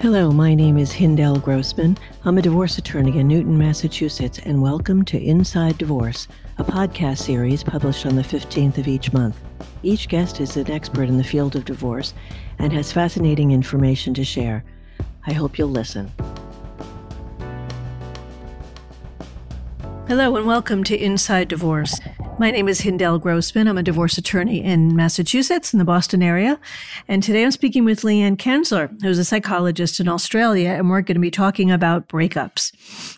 Hello, 0.00 0.30
my 0.30 0.54
name 0.54 0.78
is 0.78 0.92
Hindell 0.92 1.40
Grossman. 1.40 1.98
I'm 2.24 2.38
a 2.38 2.42
divorce 2.42 2.78
attorney 2.78 3.18
in 3.18 3.26
Newton, 3.26 3.58
Massachusetts, 3.58 4.38
and 4.38 4.62
welcome 4.62 5.04
to 5.06 5.20
Inside 5.20 5.76
Divorce, 5.76 6.28
a 6.58 6.62
podcast 6.62 7.18
series 7.18 7.64
published 7.64 8.06
on 8.06 8.14
the 8.14 8.22
15th 8.22 8.78
of 8.78 8.86
each 8.86 9.12
month. 9.12 9.36
Each 9.82 10.08
guest 10.08 10.40
is 10.40 10.56
an 10.56 10.70
expert 10.70 11.08
in 11.08 11.18
the 11.18 11.24
field 11.24 11.56
of 11.56 11.64
divorce 11.64 12.14
and 12.60 12.72
has 12.72 12.92
fascinating 12.92 13.50
information 13.50 14.14
to 14.14 14.24
share. 14.24 14.62
I 15.26 15.32
hope 15.32 15.58
you'll 15.58 15.66
listen. 15.66 16.12
Hello, 20.08 20.34
and 20.36 20.46
welcome 20.46 20.84
to 20.84 20.96
Inside 20.96 21.48
Divorce. 21.48 22.00
My 22.38 22.50
name 22.50 22.66
is 22.66 22.80
Hindell 22.80 23.18
Grossman. 23.18 23.68
I'm 23.68 23.76
a 23.76 23.82
divorce 23.82 24.16
attorney 24.16 24.64
in 24.64 24.96
Massachusetts 24.96 25.74
in 25.74 25.78
the 25.78 25.84
Boston 25.84 26.22
area. 26.22 26.58
And 27.08 27.22
today 27.22 27.44
I'm 27.44 27.50
speaking 27.50 27.84
with 27.84 28.00
Leanne 28.00 28.38
Kanzler, 28.38 28.90
who's 29.02 29.18
a 29.18 29.24
psychologist 29.24 30.00
in 30.00 30.08
Australia, 30.08 30.70
and 30.70 30.88
we're 30.88 31.02
going 31.02 31.16
to 31.16 31.20
be 31.20 31.30
talking 31.30 31.70
about 31.70 32.08
breakups. 32.08 32.72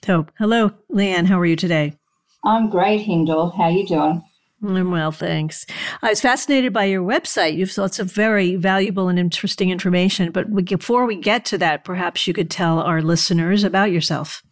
So, 0.04 0.26
hello, 0.36 0.72
Leanne. 0.90 1.26
How 1.26 1.38
are 1.38 1.46
you 1.46 1.54
today? 1.54 1.94
I'm 2.42 2.68
great, 2.68 3.02
Hindell. 3.02 3.50
How 3.50 3.64
are 3.64 3.70
you 3.70 3.86
doing? 3.86 4.24
I'm 4.60 4.90
well, 4.90 5.12
thanks. 5.12 5.66
I 6.02 6.08
was 6.08 6.20
fascinated 6.20 6.72
by 6.72 6.86
your 6.86 7.04
website. 7.04 7.56
You've 7.56 7.78
lots 7.78 8.00
of 8.00 8.10
very 8.10 8.56
valuable 8.56 9.08
and 9.08 9.16
interesting 9.16 9.70
information. 9.70 10.32
But 10.32 10.52
before 10.64 11.06
we 11.06 11.14
get 11.14 11.44
to 11.46 11.58
that, 11.58 11.84
perhaps 11.84 12.26
you 12.26 12.34
could 12.34 12.50
tell 12.50 12.80
our 12.80 13.00
listeners 13.00 13.62
about 13.62 13.92
yourself. 13.92 14.42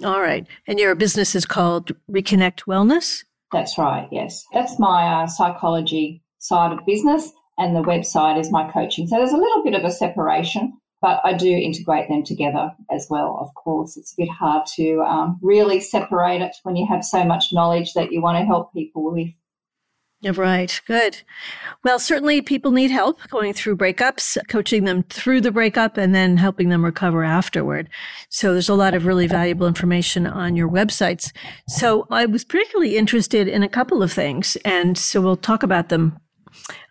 All 0.03 0.21
right. 0.21 0.45
And 0.67 0.79
your 0.79 0.93
business 0.95 1.35
is 1.35 1.45
called 1.45 1.91
Reconnect 2.11 2.65
Wellness? 2.67 3.23
That's 3.51 3.77
right, 3.77 4.07
yes. 4.11 4.45
That's 4.53 4.77
my 4.77 5.23
uh, 5.23 5.27
psychology 5.27 6.21
side 6.39 6.71
of 6.71 6.85
business, 6.85 7.31
and 7.57 7.75
the 7.75 7.81
website 7.81 8.39
is 8.39 8.51
my 8.51 8.69
coaching. 8.71 9.07
So 9.07 9.15
there's 9.15 9.31
a 9.31 9.37
little 9.37 9.63
bit 9.63 9.73
of 9.73 9.83
a 9.83 9.91
separation, 9.91 10.77
but 11.01 11.21
I 11.23 11.33
do 11.33 11.49
integrate 11.49 12.09
them 12.09 12.23
together 12.23 12.71
as 12.91 13.07
well, 13.09 13.37
of 13.39 13.53
course. 13.55 13.95
It's 13.97 14.13
a 14.13 14.21
bit 14.23 14.29
hard 14.29 14.65
to 14.75 15.01
um, 15.01 15.39
really 15.41 15.79
separate 15.79 16.41
it 16.41 16.55
when 16.63 16.75
you 16.75 16.85
have 16.87 17.03
so 17.03 17.23
much 17.23 17.53
knowledge 17.53 17.93
that 17.93 18.11
you 18.11 18.21
want 18.21 18.37
to 18.37 18.45
help 18.45 18.73
people 18.73 19.11
with. 19.11 19.29
Right. 20.35 20.81
Good. 20.87 21.21
Well, 21.83 21.99
certainly 21.99 22.41
people 22.41 22.71
need 22.71 22.91
help 22.91 23.19
going 23.29 23.53
through 23.53 23.77
breakups, 23.77 24.37
coaching 24.47 24.83
them 24.83 25.03
through 25.03 25.41
the 25.41 25.51
breakup 25.51 25.97
and 25.97 26.13
then 26.13 26.37
helping 26.37 26.69
them 26.69 26.83
recover 26.83 27.23
afterward. 27.23 27.89
So 28.29 28.51
there's 28.53 28.69
a 28.69 28.73
lot 28.73 28.93
of 28.93 29.05
really 29.05 29.27
valuable 29.27 29.67
information 29.67 30.27
on 30.27 30.55
your 30.55 30.69
websites. 30.69 31.31
So 31.67 32.07
I 32.09 32.25
was 32.25 32.43
particularly 32.43 32.97
interested 32.97 33.47
in 33.47 33.63
a 33.63 33.69
couple 33.69 34.03
of 34.03 34.11
things. 34.11 34.57
And 34.65 34.97
so 34.97 35.21
we'll 35.21 35.37
talk 35.37 35.63
about 35.63 35.89
them 35.89 36.19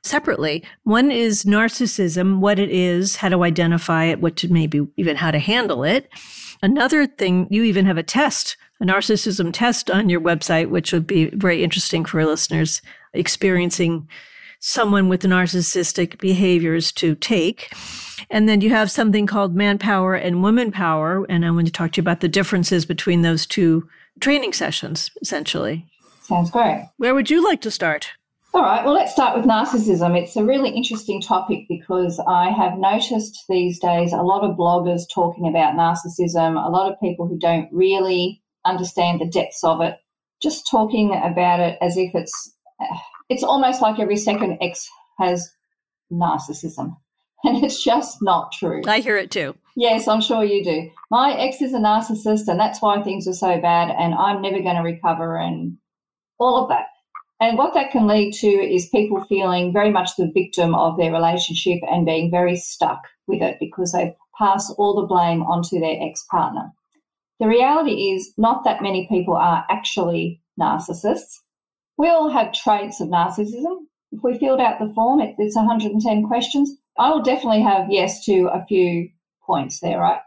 separately. 0.02 0.64
One 0.84 1.10
is 1.10 1.44
narcissism, 1.44 2.38
what 2.38 2.58
it 2.58 2.70
is, 2.70 3.16
how 3.16 3.28
to 3.28 3.42
identify 3.42 4.04
it, 4.04 4.20
what 4.20 4.36
to 4.36 4.52
maybe 4.52 4.86
even 4.96 5.16
how 5.16 5.30
to 5.30 5.38
handle 5.38 5.84
it. 5.84 6.08
Another 6.62 7.06
thing, 7.06 7.48
you 7.50 7.64
even 7.64 7.84
have 7.86 7.98
a 7.98 8.02
test, 8.02 8.56
a 8.80 8.84
narcissism 8.84 9.52
test 9.52 9.90
on 9.90 10.08
your 10.08 10.20
website, 10.20 10.68
which 10.68 10.92
would 10.92 11.06
be 11.06 11.30
very 11.30 11.64
interesting 11.64 12.04
for 12.04 12.24
listeners 12.24 12.82
experiencing 13.12 14.08
someone 14.60 15.08
with 15.08 15.22
narcissistic 15.22 16.18
behaviors 16.18 16.92
to 16.92 17.14
take. 17.14 17.72
And 18.30 18.48
then 18.48 18.60
you 18.60 18.70
have 18.70 18.90
something 18.90 19.26
called 19.26 19.54
manpower 19.54 20.14
and 20.14 20.42
woman 20.42 20.72
power. 20.72 21.24
And 21.28 21.44
I 21.44 21.50
want 21.50 21.66
to 21.66 21.72
talk 21.72 21.92
to 21.92 21.98
you 21.98 22.02
about 22.02 22.20
the 22.20 22.28
differences 22.28 22.84
between 22.84 23.22
those 23.22 23.46
two 23.46 23.88
training 24.20 24.52
sessions, 24.52 25.10
essentially. 25.20 25.86
Sounds 26.22 26.50
great. 26.50 26.84
Where 26.96 27.14
would 27.14 27.30
you 27.30 27.44
like 27.44 27.60
to 27.62 27.70
start? 27.70 28.12
All 28.54 28.62
right, 28.62 28.82
well, 28.84 28.94
let's 28.94 29.12
start 29.12 29.36
with 29.36 29.44
narcissism. 29.44 30.16
It's 30.16 30.34
a 30.34 30.42
really 30.42 30.70
interesting 30.70 31.20
topic 31.20 31.66
because 31.68 32.18
I 32.26 32.50
have 32.50 32.78
noticed 32.78 33.44
these 33.50 33.78
days 33.78 34.14
a 34.14 34.22
lot 34.22 34.42
of 34.42 34.56
bloggers 34.56 35.02
talking 35.12 35.46
about 35.46 35.74
narcissism, 35.74 36.56
a 36.56 36.70
lot 36.70 36.90
of 36.90 36.98
people 36.98 37.28
who 37.28 37.38
don't 37.38 37.68
really 37.70 38.42
understand 38.66 39.20
the 39.20 39.26
depths 39.26 39.62
of 39.64 39.80
it, 39.80 39.96
just 40.42 40.68
talking 40.70 41.14
about 41.14 41.60
it 41.60 41.78
as 41.80 41.96
if 41.96 42.14
it's 42.14 42.52
it's 43.28 43.42
almost 43.42 43.82
like 43.82 43.98
every 43.98 44.16
second 44.16 44.58
ex 44.60 44.88
has 45.18 45.50
narcissism. 46.12 46.96
And 47.44 47.62
it's 47.62 47.84
just 47.84 48.22
not 48.22 48.50
true. 48.50 48.82
I 48.88 48.98
hear 48.98 49.16
it 49.18 49.30
too. 49.30 49.54
Yes, 49.76 50.08
I'm 50.08 50.22
sure 50.22 50.42
you 50.42 50.64
do. 50.64 50.90
My 51.10 51.34
ex 51.34 51.60
is 51.60 51.74
a 51.74 51.78
narcissist, 51.78 52.48
and 52.48 52.58
that's 52.58 52.80
why 52.80 53.00
things 53.02 53.28
are 53.28 53.34
so 53.34 53.60
bad, 53.60 53.94
and 53.96 54.14
I'm 54.14 54.40
never 54.40 54.60
going 54.62 54.74
to 54.74 54.82
recover, 54.82 55.36
and 55.36 55.76
all 56.38 56.60
of 56.60 56.68
that. 56.70 56.86
And 57.38 57.58
what 57.58 57.74
that 57.74 57.90
can 57.90 58.06
lead 58.06 58.32
to 58.36 58.48
is 58.48 58.88
people 58.88 59.22
feeling 59.24 59.72
very 59.72 59.90
much 59.90 60.16
the 60.16 60.30
victim 60.32 60.74
of 60.74 60.96
their 60.96 61.12
relationship 61.12 61.78
and 61.90 62.06
being 62.06 62.30
very 62.30 62.56
stuck 62.56 63.02
with 63.26 63.42
it 63.42 63.58
because 63.60 63.92
they 63.92 64.16
pass 64.38 64.70
all 64.70 64.94
the 64.94 65.06
blame 65.06 65.42
onto 65.42 65.78
their 65.78 65.98
ex 66.00 66.24
partner. 66.30 66.72
The 67.40 67.46
reality 67.46 68.12
is, 68.12 68.32
not 68.38 68.64
that 68.64 68.82
many 68.82 69.06
people 69.08 69.34
are 69.34 69.64
actually 69.70 70.40
narcissists. 70.58 71.40
We 71.98 72.08
all 72.08 72.30
have 72.30 72.52
traits 72.52 73.00
of 73.00 73.08
narcissism. 73.08 73.84
If 74.12 74.22
we 74.22 74.38
filled 74.38 74.60
out 74.60 74.78
the 74.78 74.92
form, 74.94 75.20
it's 75.20 75.56
110 75.56 76.26
questions. 76.26 76.76
I 76.98 77.10
will 77.10 77.22
definitely 77.22 77.62
have 77.62 77.90
yes 77.90 78.24
to 78.24 78.48
a 78.52 78.64
few 78.66 79.10
points 79.44 79.80
there, 79.80 79.98
right? 79.98 80.20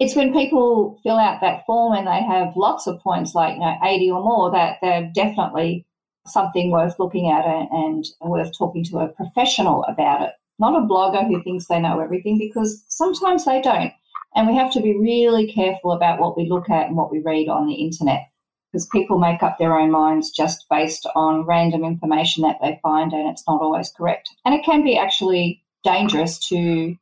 It's 0.00 0.16
when 0.16 0.32
people 0.32 0.98
fill 1.02 1.18
out 1.18 1.40
that 1.42 1.64
form 1.66 1.92
and 1.92 2.06
they 2.06 2.22
have 2.22 2.56
lots 2.56 2.86
of 2.86 3.00
points, 3.00 3.34
like 3.34 3.54
you 3.54 3.60
know, 3.60 3.76
80 3.84 4.10
or 4.10 4.22
more, 4.22 4.50
that 4.50 4.78
they're 4.80 5.10
definitely 5.14 5.86
something 6.26 6.70
worth 6.70 6.98
looking 6.98 7.30
at 7.30 7.44
and 7.44 8.04
worth 8.20 8.56
talking 8.56 8.84
to 8.84 8.98
a 8.98 9.08
professional 9.08 9.84
about 9.84 10.22
it. 10.22 10.32
Not 10.58 10.76
a 10.76 10.86
blogger 10.86 11.26
who 11.26 11.42
thinks 11.42 11.66
they 11.66 11.80
know 11.80 12.00
everything 12.00 12.38
because 12.38 12.84
sometimes 12.88 13.44
they 13.44 13.60
don't. 13.60 13.92
And 14.34 14.48
we 14.48 14.56
have 14.56 14.72
to 14.72 14.80
be 14.80 14.96
really 14.98 15.52
careful 15.52 15.92
about 15.92 16.18
what 16.18 16.36
we 16.36 16.48
look 16.48 16.70
at 16.70 16.86
and 16.86 16.96
what 16.96 17.12
we 17.12 17.20
read 17.20 17.48
on 17.48 17.66
the 17.66 17.74
internet 17.74 18.28
because 18.72 18.86
people 18.86 19.18
make 19.18 19.42
up 19.42 19.58
their 19.58 19.76
own 19.78 19.90
minds 19.90 20.30
just 20.30 20.64
based 20.70 21.06
on 21.14 21.44
random 21.44 21.84
information 21.84 22.42
that 22.42 22.56
they 22.62 22.80
find 22.82 23.12
and 23.12 23.28
it's 23.28 23.44
not 23.46 23.60
always 23.60 23.90
correct. 23.90 24.30
And 24.44 24.54
it 24.54 24.64
can 24.64 24.82
be 24.82 24.96
actually 24.96 25.62
dangerous 25.84 26.38
to 26.48 26.96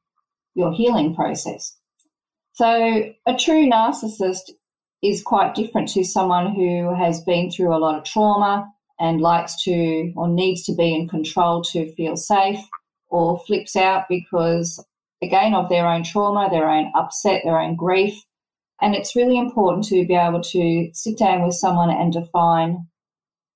your 0.54 0.72
healing 0.72 1.14
process. 1.14 1.76
So, 2.52 3.12
a 3.26 3.37
true 3.37 3.69
narcissist 3.70 4.50
is 5.02 5.22
quite 5.22 5.55
different 5.55 5.88
to 5.90 6.05
someone 6.05 6.55
who 6.55 6.94
has 6.94 7.22
been 7.22 7.50
through 7.50 7.75
a 7.75 7.78
lot 7.78 7.96
of 7.96 8.05
trauma 8.05 8.70
and 8.99 9.20
likes 9.20 9.62
to 9.62 10.12
or 10.14 10.28
needs 10.28 10.64
to 10.64 10.75
be 10.75 10.94
in 10.94 11.08
control 11.08 11.62
to 11.62 11.90
feel 11.94 12.16
safe 12.16 12.60
or 13.08 13.38
flips 13.46 13.76
out 13.76 14.05
because, 14.08 14.84
again, 15.22 15.55
of 15.55 15.69
their 15.69 15.87
own 15.87 16.02
trauma, 16.02 16.49
their 16.50 16.69
own 16.69 16.93
upset, 16.94 17.43
their 17.44 17.61
own 17.61 17.76
grief, 17.76 18.25
and 18.81 18.94
it's 18.94 19.14
really 19.14 19.38
important 19.38 19.84
to 19.87 20.06
be 20.06 20.14
able 20.14 20.40
to 20.40 20.90
sit 20.94 21.19
down 21.19 21.44
with 21.44 21.55
someone 21.55 21.90
and 21.90 22.12
define 22.12 22.87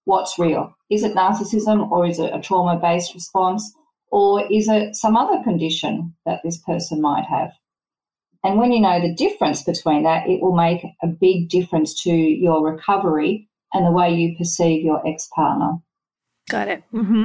what's 0.05 0.39
real. 0.39 0.77
Is 0.91 1.03
it 1.03 1.15
narcissism 1.15 1.91
or 1.91 2.07
is 2.07 2.19
it 2.19 2.35
a 2.35 2.41
trauma 2.41 2.79
based 2.79 3.15
response? 3.15 3.73
Or 4.11 4.47
is 4.53 4.69
it 4.69 4.95
some 4.95 5.17
other 5.17 5.43
condition 5.43 6.15
that 6.25 6.41
this 6.45 6.59
person 6.59 7.01
might 7.01 7.25
have? 7.25 7.53
And 8.45 8.59
when 8.59 8.71
you 8.71 8.81
know 8.81 9.01
the 9.01 9.15
difference 9.15 9.63
between 9.63 10.05
that, 10.05 10.29
it 10.29 10.41
will 10.41 10.55
make 10.55 10.85
a 11.03 11.07
big 11.07 11.49
difference 11.49 12.01
to 12.03 12.13
your 12.13 12.65
recovery 12.65 13.49
and 13.73 13.87
the 13.87 13.91
way 13.91 14.15
you 14.15 14.37
perceive 14.37 14.85
your 14.85 15.05
ex 15.07 15.29
partner. 15.35 15.79
Got 16.49 16.69
it. 16.69 16.85
Mm-hmm. 16.93 17.25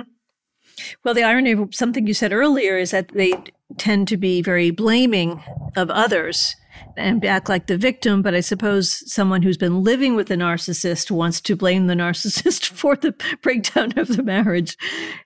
Well, 1.03 1.13
the 1.13 1.23
irony 1.23 1.51
of 1.51 1.73
something 1.73 2.07
you 2.07 2.13
said 2.13 2.33
earlier 2.33 2.77
is 2.77 2.91
that 2.91 3.09
they 3.09 3.33
tend 3.77 4.07
to 4.09 4.17
be 4.17 4.41
very 4.41 4.71
blaming 4.71 5.43
of 5.75 5.89
others 5.89 6.55
and 6.97 7.23
act 7.25 7.49
like 7.49 7.67
the 7.67 7.77
victim. 7.77 8.21
But 8.21 8.35
I 8.35 8.39
suppose 8.39 9.03
someone 9.11 9.41
who's 9.41 9.57
been 9.57 9.83
living 9.83 10.15
with 10.15 10.31
a 10.31 10.35
narcissist 10.35 11.11
wants 11.11 11.41
to 11.41 11.55
blame 11.55 11.87
the 11.87 11.93
narcissist 11.95 12.67
for 12.67 12.95
the 12.95 13.13
breakdown 13.41 13.97
of 13.97 14.07
the 14.09 14.23
marriage. 14.23 14.77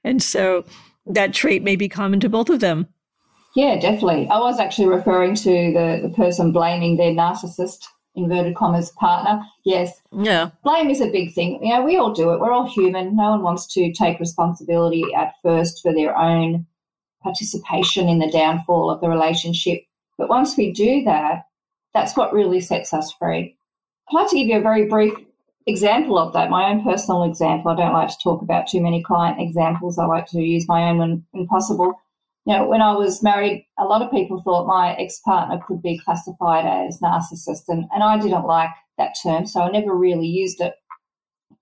And 0.03 0.21
so 0.21 0.65
that 1.05 1.33
trait 1.33 1.63
may 1.63 1.75
be 1.75 1.89
common 1.89 2.19
to 2.21 2.29
both 2.29 2.49
of 2.49 2.59
them. 2.59 2.87
Yeah, 3.55 3.79
definitely. 3.79 4.27
I 4.29 4.39
was 4.39 4.59
actually 4.59 4.87
referring 4.87 5.35
to 5.35 5.73
the, 5.73 5.99
the 6.01 6.13
person 6.15 6.51
blaming 6.51 6.97
their 6.97 7.11
narcissist 7.11 7.85
inverted 8.15 8.55
commas 8.55 8.91
partner. 8.91 9.43
Yes. 9.63 10.01
Yeah. 10.11 10.51
Blame 10.63 10.89
is 10.89 11.01
a 11.01 11.09
big 11.09 11.33
thing. 11.33 11.63
You 11.63 11.73
know, 11.73 11.83
we 11.83 11.97
all 11.97 12.13
do 12.13 12.31
it. 12.31 12.39
We're 12.39 12.51
all 12.51 12.69
human. 12.69 13.15
No 13.15 13.31
one 13.31 13.41
wants 13.41 13.65
to 13.73 13.91
take 13.91 14.19
responsibility 14.19 15.03
at 15.15 15.33
first 15.41 15.81
for 15.81 15.93
their 15.93 16.15
own 16.17 16.65
participation 17.21 18.09
in 18.09 18.19
the 18.19 18.31
downfall 18.31 18.89
of 18.89 19.01
the 19.01 19.09
relationship. 19.09 19.83
But 20.17 20.29
once 20.29 20.55
we 20.57 20.71
do 20.71 21.03
that, 21.05 21.45
that's 21.93 22.15
what 22.15 22.33
really 22.33 22.59
sets 22.59 22.93
us 22.93 23.11
free. 23.13 23.55
I'd 24.09 24.13
like 24.13 24.29
to 24.29 24.35
give 24.35 24.47
you 24.47 24.57
a 24.57 24.61
very 24.61 24.85
brief 24.87 25.13
example 25.65 26.19
of 26.19 26.33
that, 26.33 26.49
my 26.49 26.65
own 26.65 26.83
personal 26.83 27.23
example. 27.23 27.71
I 27.71 27.75
don't 27.75 27.93
like 27.93 28.09
to 28.09 28.17
talk 28.21 28.41
about 28.41 28.67
too 28.67 28.81
many 28.81 29.01
client 29.01 29.39
examples. 29.39 29.97
I 29.97 30.05
like 30.05 30.27
to 30.27 30.41
use 30.41 30.67
my 30.67 30.89
own 30.89 30.97
when, 30.97 31.25
when 31.31 31.47
possible 31.47 31.93
you 32.45 32.53
know, 32.53 32.67
when 32.67 32.81
I 32.81 32.93
was 32.93 33.23
married, 33.23 33.65
a 33.79 33.85
lot 33.85 34.01
of 34.01 34.11
people 34.11 34.41
thought 34.41 34.67
my 34.67 34.95
ex 34.95 35.19
partner 35.19 35.59
could 35.65 35.81
be 35.81 35.97
classified 35.97 36.65
as 36.65 36.99
narcissist, 36.99 37.63
and, 37.69 37.85
and 37.93 38.03
I 38.03 38.19
didn't 38.19 38.45
like 38.45 38.69
that 38.97 39.15
term, 39.23 39.45
so 39.45 39.61
I 39.61 39.71
never 39.71 39.95
really 39.95 40.27
used 40.27 40.59
it. 40.59 40.73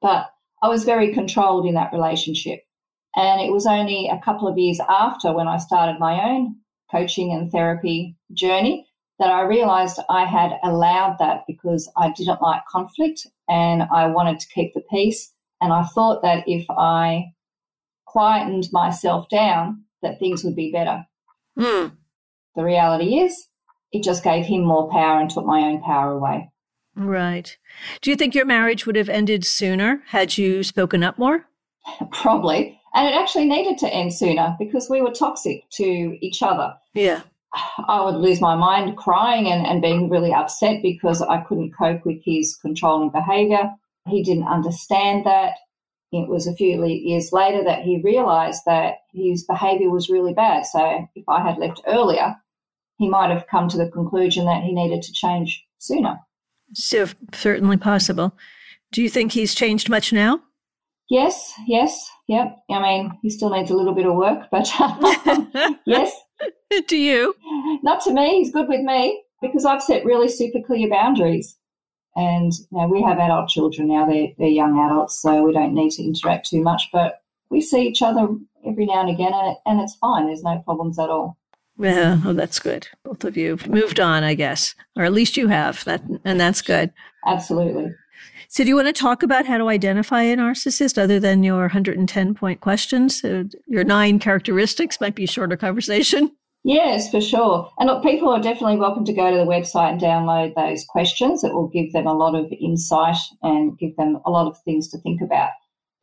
But 0.01 0.31
I 0.62 0.68
was 0.68 0.83
very 0.83 1.13
controlled 1.13 1.66
in 1.66 1.75
that 1.75 1.94
relationship. 1.94 2.63
And 3.16 3.42
it 3.42 3.51
was 3.51 3.66
only 3.66 4.07
a 4.07 4.19
couple 4.24 4.48
of 4.48 4.57
years 4.57 4.80
after 4.88 5.33
when 5.33 5.48
I 5.48 5.57
started 5.57 6.00
my 6.00 6.22
own 6.24 6.56
coaching 6.92 7.34
and 7.34 7.51
therapy 7.51 8.16
journey 8.34 8.88
that 9.19 9.30
I 9.30 9.42
realized 9.42 10.00
I 10.10 10.25
had 10.25 10.57
allowed 10.63 11.18
that 11.19 11.44
because 11.48 11.92
I 11.95 12.12
didn't 12.12 12.42
like 12.42 12.62
conflict 12.69 13.27
and 13.50 13.84
I 13.84 14.07
wanted 14.07 14.39
to 14.39 14.48
keep 14.48 14.74
the 14.74 14.81
peace. 14.89 15.31
And 15.62 15.72
I 15.74 15.84
thought 15.84 16.22
that 16.24 16.44
if 16.48 16.66
I 16.69 17.34
quietened 18.06 18.69
myself 18.72 19.30
down, 19.30 19.84
that 20.01 20.19
things 20.19 20.44
would 20.44 20.56
be 20.56 20.71
better. 20.71 21.06
Mm. 21.57 21.92
The 22.56 22.63
reality 22.63 23.19
is, 23.19 23.48
it 23.92 24.03
just 24.03 24.24
gave 24.24 24.45
him 24.45 24.63
more 24.63 24.89
power 24.89 25.19
and 25.19 25.30
took 25.30 25.45
my 25.45 25.62
own 25.62 25.81
power 25.81 26.12
away. 26.12 26.50
Right. 26.95 27.57
Do 28.01 28.09
you 28.09 28.15
think 28.15 28.36
your 28.36 28.45
marriage 28.45 28.86
would 28.86 28.95
have 28.95 29.09
ended 29.09 29.45
sooner 29.45 30.03
had 30.07 30.38
you 30.38 30.63
spoken 30.63 31.03
up 31.03 31.18
more? 31.18 31.45
Probably. 32.12 32.80
And 32.94 33.07
it 33.07 33.15
actually 33.15 33.45
needed 33.45 33.77
to 33.80 33.94
end 33.94 34.13
sooner 34.13 34.56
because 34.59 34.89
we 34.89 35.01
were 35.01 35.12
toxic 35.12 35.69
to 35.71 36.18
each 36.21 36.44
other. 36.44 36.74
Yeah. 36.94 37.21
I 37.88 38.01
would 38.03 38.15
lose 38.15 38.42
my 38.42 38.56
mind 38.56 38.98
crying 38.98 39.48
and, 39.48 39.65
and 39.65 39.81
being 39.81 40.09
really 40.09 40.33
upset 40.33 40.81
because 40.81 41.21
I 41.21 41.42
couldn't 41.42 41.74
cope 41.77 42.06
with 42.06 42.21
his 42.24 42.56
controlling 42.56 43.09
behavior. 43.09 43.71
He 44.07 44.24
didn't 44.24 44.48
understand 44.48 45.25
that 45.25 45.56
it 46.12 46.28
was 46.28 46.46
a 46.46 46.56
few 46.56 46.86
years 46.86 47.31
later 47.31 47.63
that 47.63 47.84
he 47.84 48.02
realized 48.04 48.63
that 48.66 48.96
his 49.13 49.46
behavior 49.46 49.90
was 49.90 50.10
really 50.10 50.34
bad. 50.34 50.66
So 50.66 51.08
if 51.16 51.24
I 51.30 51.42
had 51.42 51.58
left 51.58 51.81
earlier, 51.88 52.36
he 52.98 53.10
might 53.10 53.31
have 53.31 53.48
come 53.50 53.68
to 53.69 53.78
the 53.78 53.90
conclusion 53.90 54.46
that 54.46 54.63
he 54.63 54.74
needed 54.74 55.02
to 55.04 55.13
change 55.13 55.66
sooner. 55.78 56.19
So, 56.74 57.08
certainly 57.34 57.78
possible. 57.78 58.38
Do 58.92 59.02
you 59.02 59.10
think 59.10 59.31
he's 59.31 59.56
changed 59.56 59.90
much 59.90 60.13
now? 60.13 60.42
Yes, 61.10 61.54
yes, 61.68 62.10
yep. 62.28 62.58
I 62.69 62.81
mean, 62.81 63.18
he 63.22 63.30
still 63.30 63.50
needs 63.50 63.72
a 63.72 63.75
little 63.75 63.94
bit 63.94 64.06
of 64.06 64.16
work, 64.16 64.48
but 64.52 64.69
um, 64.80 65.52
yes. 65.86 66.13
Do 66.88 66.96
you? 66.96 67.36
Not 67.84 68.02
to 68.02 68.13
me. 68.13 68.38
He's 68.38 68.52
good 68.52 68.69
with 68.69 68.81
me 68.81 69.22
because 69.42 69.66
I've 69.66 69.84
set 69.84 70.06
really 70.06 70.30
super 70.30 70.60
clear 70.66 70.90
boundaries. 70.90 71.58
And 72.16 72.52
you 72.54 72.78
know, 72.78 72.88
we 72.88 73.02
have 73.04 73.19
adult 73.19 73.50
children 73.50 73.88
now, 73.88 74.06
they're, 74.06 74.30
they're 74.38 74.48
young 74.48 74.78
adults, 74.78 75.22
so 75.22 75.44
we 75.44 75.54
don't 75.54 75.74
need 75.74 75.92
to 75.92 76.04
interact 76.04 76.50
too 76.50 76.62
much, 76.62 76.90
but 76.92 77.22
we 77.50 77.62
see 77.62 77.88
each 77.88 78.02
other 78.02 78.28
every 78.66 78.86
now 78.86 79.02
and 79.02 79.10
again, 79.10 79.34
and, 79.34 79.52
it, 79.52 79.58
and 79.66 79.81
it's 79.81 79.96
fine. 79.96 80.28
There's 80.28 80.44
no 80.44 80.60
problems 80.60 81.00
at 81.00 81.10
all. 81.10 81.38
Yeah, 81.78 82.19
oh, 82.25 82.34
that's 82.34 82.60
good. 82.60 82.88
Both 83.04 83.24
of 83.24 83.38
you 83.38 83.52
have 83.52 83.68
moved 83.68 84.00
on, 84.00 84.24
I 84.24 84.36
guess, 84.36 84.75
or 84.96 85.04
at 85.04 85.13
least 85.13 85.38
you 85.38 85.48
have, 85.48 85.84
that, 85.86 86.04
and 86.25 86.40
that's 86.40 86.62
good. 86.62 86.92
Absolutely. 87.25 87.94
So, 88.50 88.63
do 88.63 88.69
you 88.69 88.75
want 88.75 88.88
to 88.88 88.94
talk 88.94 89.24
about 89.24 89.46
how 89.46 89.58
to 89.58 89.69
identify 89.69 90.24
a 90.24 90.36
narcissist 90.36 91.02
other 91.02 91.19
than 91.19 91.42
your 91.42 91.62
110 91.62 92.36
point 92.36 92.60
questions? 92.60 93.24
Uh, 93.24 93.46
your 93.68 93.84
nine 93.84 94.19
characteristics 94.19 95.00
might 95.00 95.16
be 95.16 95.24
a 95.24 95.28
shorter 95.28 95.56
conversation. 95.56 96.31
Yes, 96.63 97.10
for 97.10 97.19
sure. 97.19 97.72
And 97.80 97.88
look, 97.88 98.04
people 98.04 98.30
are 98.30 98.42
definitely 98.42 98.78
welcome 98.78 99.04
to 99.06 99.13
go 99.13 99.31
to 99.31 99.38
the 99.38 99.46
website 99.46 99.94
and 99.94 100.02
download 100.02 100.54
those 100.56 100.86
questions. 100.86 101.44
It 101.44 101.54
will 101.54 101.68
give 101.68 101.92
them 101.92 102.06
a 102.06 102.13
lot 102.13 102.36
of 102.36 102.52
insight 102.60 103.18
and 103.42 103.78
give 103.80 103.96
them 103.96 104.19
a 104.25 104.30
lot 104.30 104.48
of 104.48 104.62
things 104.62 104.88
to 104.90 105.00
think 105.00 105.22
about. 105.22 105.50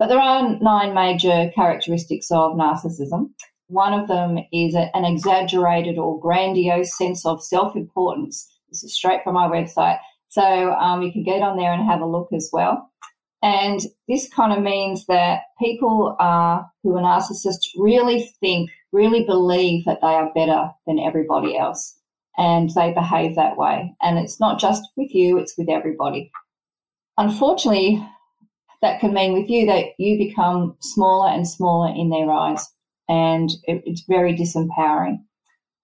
But 0.01 0.09
there 0.09 0.21
are 0.21 0.59
nine 0.61 0.95
major 0.95 1.51
characteristics 1.55 2.31
of 2.31 2.57
narcissism. 2.57 3.31
One 3.69 3.93
of 3.93 4.09
them 4.09 4.39
is 4.53 4.75
an 4.75 5.05
exaggerated 5.05 5.97
or 5.97 6.21
grandiose 6.21 6.97
sense 6.97 7.25
of 7.25 7.43
self 7.43 7.77
importance. 7.77 8.49
This 8.71 8.83
is 8.83 8.95
straight 8.95 9.23
from 9.23 9.37
our 9.37 9.51
website. 9.51 9.99
So 10.29 10.73
um, 10.73 11.03
you 11.03 11.13
can 11.13 11.23
get 11.23 11.43
on 11.43 11.57
there 11.57 11.73
and 11.73 11.89
have 11.89 12.01
a 12.01 12.07
look 12.07 12.29
as 12.33 12.51
well. 12.53 12.91
And 13.43 13.81
this 14.09 14.29
kind 14.29 14.53
of 14.53 14.63
means 14.63 15.07
that 15.07 15.43
people 15.61 16.17
who 16.19 16.97
are 16.97 17.03
narcissists 17.03 17.69
really 17.77 18.29
think 18.41 18.71
really 18.93 19.25
believe 19.25 19.85
that 19.85 20.01
they 20.01 20.09
are 20.09 20.33
better 20.35 20.71
than 20.87 20.99
everybody 20.99 21.57
else 21.57 21.99
and 22.39 22.71
they 22.71 22.93
behave 22.93 23.35
that 23.35 23.57
way. 23.57 23.95
And 24.01 24.17
it's 24.17 24.39
not 24.39 24.61
just 24.61 24.89
with 24.97 25.15
you, 25.15 25.39
it's 25.39 25.59
with 25.59 25.69
everybody. 25.69 26.31
Unfortunately, 27.19 28.03
that 28.81 29.01
can 29.01 29.13
mean 29.13 29.33
with 29.33 29.51
you 29.51 29.67
that 29.67 29.87
you 29.99 30.17
become 30.17 30.77
smaller 30.79 31.31
and 31.31 31.47
smaller 31.47 31.93
in 31.95 32.11
their 32.11 32.31
eyes, 32.31 32.65
and 33.09 33.51
it's 33.65 34.05
very 34.09 34.35
disempowering. 34.35 35.19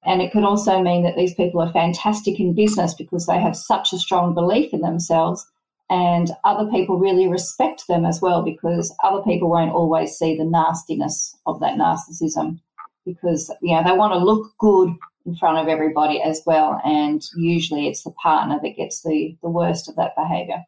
And 0.06 0.22
it 0.22 0.30
can 0.30 0.44
also 0.44 0.80
mean 0.80 1.02
that 1.02 1.16
these 1.16 1.34
people 1.34 1.60
are 1.60 1.72
fantastic 1.72 2.38
in 2.38 2.54
business 2.54 2.94
because 2.94 3.26
they 3.26 3.40
have 3.40 3.56
such 3.56 3.92
a 3.92 3.98
strong 3.98 4.32
belief 4.32 4.72
in 4.72 4.80
themselves, 4.80 5.44
and 5.90 6.30
other 6.44 6.70
people 6.70 6.98
really 7.00 7.26
respect 7.26 7.88
them 7.88 8.04
as 8.04 8.20
well 8.20 8.42
because 8.42 8.94
other 9.02 9.22
people 9.22 9.50
won't 9.50 9.72
always 9.72 10.16
see 10.16 10.36
the 10.36 10.44
nastiness 10.44 11.36
of 11.46 11.58
that 11.58 11.76
narcissism 11.76 12.60
because 13.04 13.50
you 13.62 13.74
know 13.74 13.82
they 13.82 13.96
want 13.96 14.12
to 14.12 14.18
look 14.18 14.52
good 14.58 14.90
in 15.26 15.36
front 15.36 15.58
of 15.58 15.68
everybody 15.68 16.20
as 16.20 16.42
well, 16.46 16.80
and 16.84 17.24
usually 17.36 17.88
it's 17.88 18.02
the 18.02 18.10
partner 18.12 18.58
that 18.62 18.76
gets 18.76 19.02
the 19.02 19.36
the 19.42 19.50
worst 19.50 19.88
of 19.88 19.96
that 19.96 20.14
behaviour. 20.16 20.62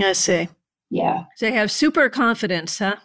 I 0.00 0.12
see. 0.12 0.48
Yeah, 0.90 1.24
they 1.40 1.52
have 1.52 1.70
super 1.70 2.08
confidence, 2.08 2.78
huh? 2.78 2.96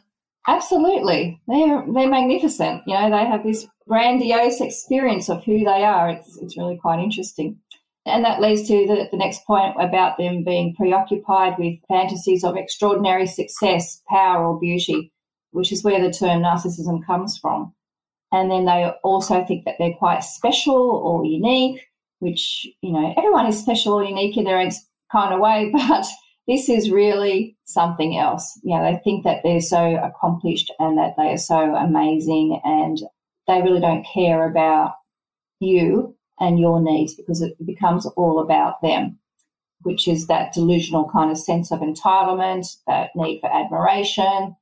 Absolutely, 0.48 1.42
they're 1.48 1.84
they're 1.94 2.10
magnificent. 2.10 2.84
You 2.88 2.94
know, 2.94 3.10
they 3.10 3.26
have 3.26 3.44
this 3.44 3.68
grandiose 3.88 4.62
experience 4.62 5.30
of 5.30 5.44
who 5.44 5.60
they 5.60 5.84
are. 5.84 6.10
It's 6.10 6.38
it's 6.38 6.58
really 6.58 6.78
quite 6.78 7.00
interesting. 7.00 7.60
And 8.06 8.26
that 8.26 8.42
leads 8.42 8.68
to 8.68 8.86
the, 8.86 9.08
the 9.12 9.18
next 9.18 9.46
point 9.46 9.76
about 9.80 10.18
them 10.18 10.44
being 10.44 10.76
preoccupied 10.76 11.58
with 11.58 11.80
fantasies 11.88 12.44
of 12.44 12.58
extraordinary 12.58 13.26
success, 13.26 14.02
power, 14.10 14.46
or 14.46 14.60
beauty, 14.60 15.14
which 15.52 15.72
is 15.72 15.84
where 15.84 16.02
the 16.02 16.12
term 16.12 16.42
narcissism 16.42 17.06
comes 17.06 17.38
from. 17.38 17.74
And 18.34 18.50
then 18.50 18.66
they 18.66 18.92
also 19.04 19.46
think 19.46 19.64
that 19.66 19.76
they're 19.78 19.94
quite 19.94 20.24
special 20.24 20.76
or 20.76 21.24
unique, 21.24 21.88
which, 22.18 22.68
you 22.82 22.92
know, 22.92 23.14
everyone 23.16 23.46
is 23.46 23.60
special 23.60 23.94
or 23.94 24.04
unique 24.04 24.36
in 24.36 24.44
their 24.44 24.58
own 24.58 24.72
kind 25.12 25.36
of 25.36 25.40
way, 25.40 25.70
but 25.74 26.06
this 26.48 26.68
is 26.68 26.90
really 26.90 27.56
something 27.66 28.18
else. 28.18 28.60
You 28.64 28.76
know, 28.76 28.84
they 28.84 29.00
think 29.04 29.24
that 29.24 29.42
they're 29.44 29.62
so 29.62 29.98
accomplished 29.98 30.74
and 30.80 30.98
that 30.98 31.14
they 31.16 31.32
are 31.32 31.38
so 31.38 31.76
amazing 31.76 32.60
and 32.64 32.98
they 33.48 33.62
really 33.62 33.80
don't 33.80 34.06
care 34.12 34.50
about 34.50 34.96
you 35.60 36.18
and 36.40 36.60
your 36.60 36.82
needs 36.82 37.14
because 37.14 37.44
it 37.44 37.54
becomes 37.64 38.08
all 38.18 38.40
about 38.40 38.82
them, 38.82 39.20
which 39.84 40.08
is 40.08 40.26
that 40.26 40.54
delusional 40.54 41.08
kind 41.12 41.30
of 41.30 41.38
sense 41.38 41.72
of 41.72 41.82
entitlement, 41.82 42.78
that 42.88 43.12
need 43.16 43.42
for 43.42 43.54
admiration, 43.54 44.56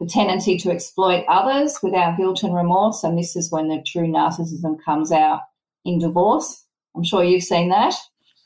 the 0.00 0.06
tendency 0.06 0.56
to 0.58 0.70
exploit 0.70 1.24
others 1.28 1.78
without 1.82 2.16
guilt 2.16 2.42
and 2.42 2.54
remorse. 2.54 3.04
And 3.04 3.18
this 3.18 3.36
is 3.36 3.52
when 3.52 3.68
the 3.68 3.82
true 3.86 4.08
narcissism 4.08 4.78
comes 4.84 5.12
out 5.12 5.40
in 5.84 5.98
divorce. 5.98 6.64
I'm 6.96 7.04
sure 7.04 7.22
you've 7.22 7.44
seen 7.44 7.68
that. 7.68 7.94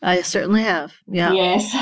I 0.02 0.20
certainly 0.20 0.62
have. 0.62 0.92
Yeah. 1.06 1.32
Yes. 1.32 1.74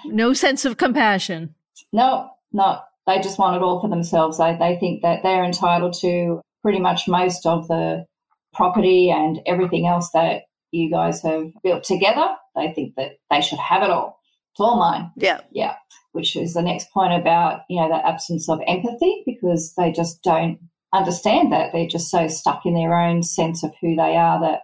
no 0.04 0.34
sense 0.34 0.64
of 0.64 0.76
compassion. 0.76 1.54
No, 1.92 2.30
not. 2.52 2.84
They 3.06 3.20
just 3.20 3.38
want 3.38 3.56
it 3.56 3.62
all 3.62 3.80
for 3.80 3.88
themselves. 3.88 4.38
They, 4.38 4.56
they 4.58 4.76
think 4.78 5.02
that 5.02 5.22
they're 5.22 5.44
entitled 5.44 5.94
to 6.00 6.40
pretty 6.62 6.78
much 6.78 7.08
most 7.08 7.46
of 7.46 7.66
the 7.68 8.04
property 8.52 9.10
and 9.10 9.40
everything 9.46 9.86
else 9.86 10.10
that 10.10 10.42
you 10.72 10.90
guys 10.90 11.22
have 11.22 11.50
built 11.62 11.84
together. 11.84 12.28
They 12.54 12.72
think 12.72 12.94
that 12.96 13.12
they 13.30 13.40
should 13.40 13.58
have 13.58 13.82
it 13.82 13.90
all. 13.90 14.20
All 14.58 14.76
mine. 14.76 15.12
Yeah. 15.16 15.40
Yeah 15.52 15.76
which 16.16 16.34
is 16.34 16.54
the 16.54 16.62
next 16.62 16.90
point 16.92 17.12
about, 17.12 17.60
you 17.68 17.78
know, 17.78 17.88
the 17.90 18.06
absence 18.06 18.48
of 18.48 18.58
empathy 18.66 19.22
because 19.26 19.74
they 19.76 19.92
just 19.92 20.22
don't 20.22 20.58
understand 20.94 21.52
that. 21.52 21.72
They're 21.72 21.86
just 21.86 22.10
so 22.10 22.26
stuck 22.26 22.64
in 22.64 22.74
their 22.74 22.94
own 22.94 23.22
sense 23.22 23.62
of 23.62 23.70
who 23.82 23.94
they 23.94 24.16
are 24.16 24.40
that 24.40 24.62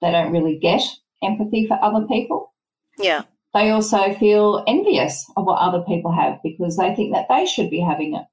they 0.00 0.10
don't 0.10 0.32
really 0.32 0.58
get 0.58 0.82
empathy 1.22 1.68
for 1.68 1.78
other 1.80 2.04
people. 2.08 2.52
Yeah. 2.98 3.22
They 3.54 3.70
also 3.70 4.12
feel 4.14 4.64
envious 4.66 5.24
of 5.36 5.44
what 5.44 5.60
other 5.60 5.82
people 5.82 6.10
have 6.10 6.40
because 6.42 6.76
they 6.76 6.94
think 6.96 7.14
that 7.14 7.26
they 7.28 7.46
should 7.46 7.70
be 7.70 7.80
having 7.80 8.16
it, 8.16 8.24